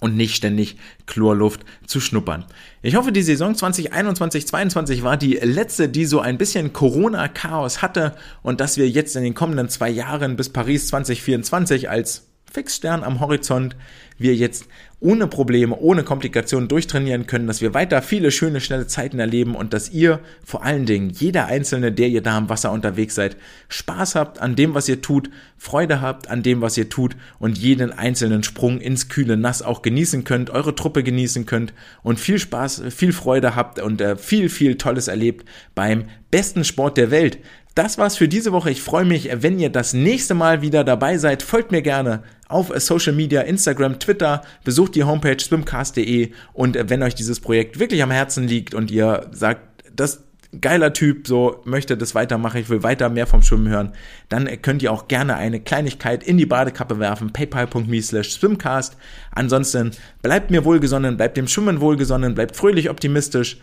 [0.00, 0.76] und nicht ständig
[1.06, 2.44] Chlorluft zu schnuppern.
[2.82, 8.60] Ich hoffe, die Saison 2021-22 war die letzte, die so ein bisschen Corona-Chaos hatte und
[8.60, 13.76] dass wir jetzt in den kommenden zwei Jahren bis Paris 2024 als Fixstern am Horizont
[14.18, 14.66] wir jetzt
[14.98, 19.74] ohne Probleme, ohne Komplikationen durchtrainieren können, dass wir weiter viele schöne, schnelle Zeiten erleben und
[19.74, 23.36] dass ihr vor allen Dingen, jeder Einzelne, der ihr da am Wasser unterwegs seid,
[23.68, 27.58] Spaß habt an dem, was ihr tut, Freude habt an dem, was ihr tut und
[27.58, 32.38] jeden einzelnen Sprung ins kühle Nass auch genießen könnt, eure Truppe genießen könnt und viel
[32.38, 37.38] Spaß, viel Freude habt und äh, viel, viel Tolles erlebt beim besten Sport der Welt.
[37.76, 38.70] Das war's für diese Woche.
[38.70, 41.42] Ich freue mich, wenn ihr das nächste Mal wieder dabei seid.
[41.42, 44.42] Folgt mir gerne auf Social Media, Instagram, Twitter.
[44.64, 49.28] Besucht die Homepage swimcast.de und wenn euch dieses Projekt wirklich am Herzen liegt und ihr
[49.32, 49.60] sagt,
[49.94, 50.22] das
[50.60, 53.92] geiler Typ, so möchte das weitermachen, ich will weiter mehr vom Schwimmen hören,
[54.28, 58.96] dann könnt ihr auch gerne eine Kleinigkeit in die Badekappe werfen, paypal.me slash swimcast.
[59.32, 59.92] Ansonsten
[60.22, 63.58] bleibt mir wohlgesonnen, bleibt dem Schwimmen wohlgesonnen, bleibt fröhlich optimistisch,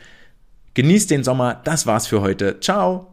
[0.74, 3.13] genießt den Sommer, das war's für heute, ciao!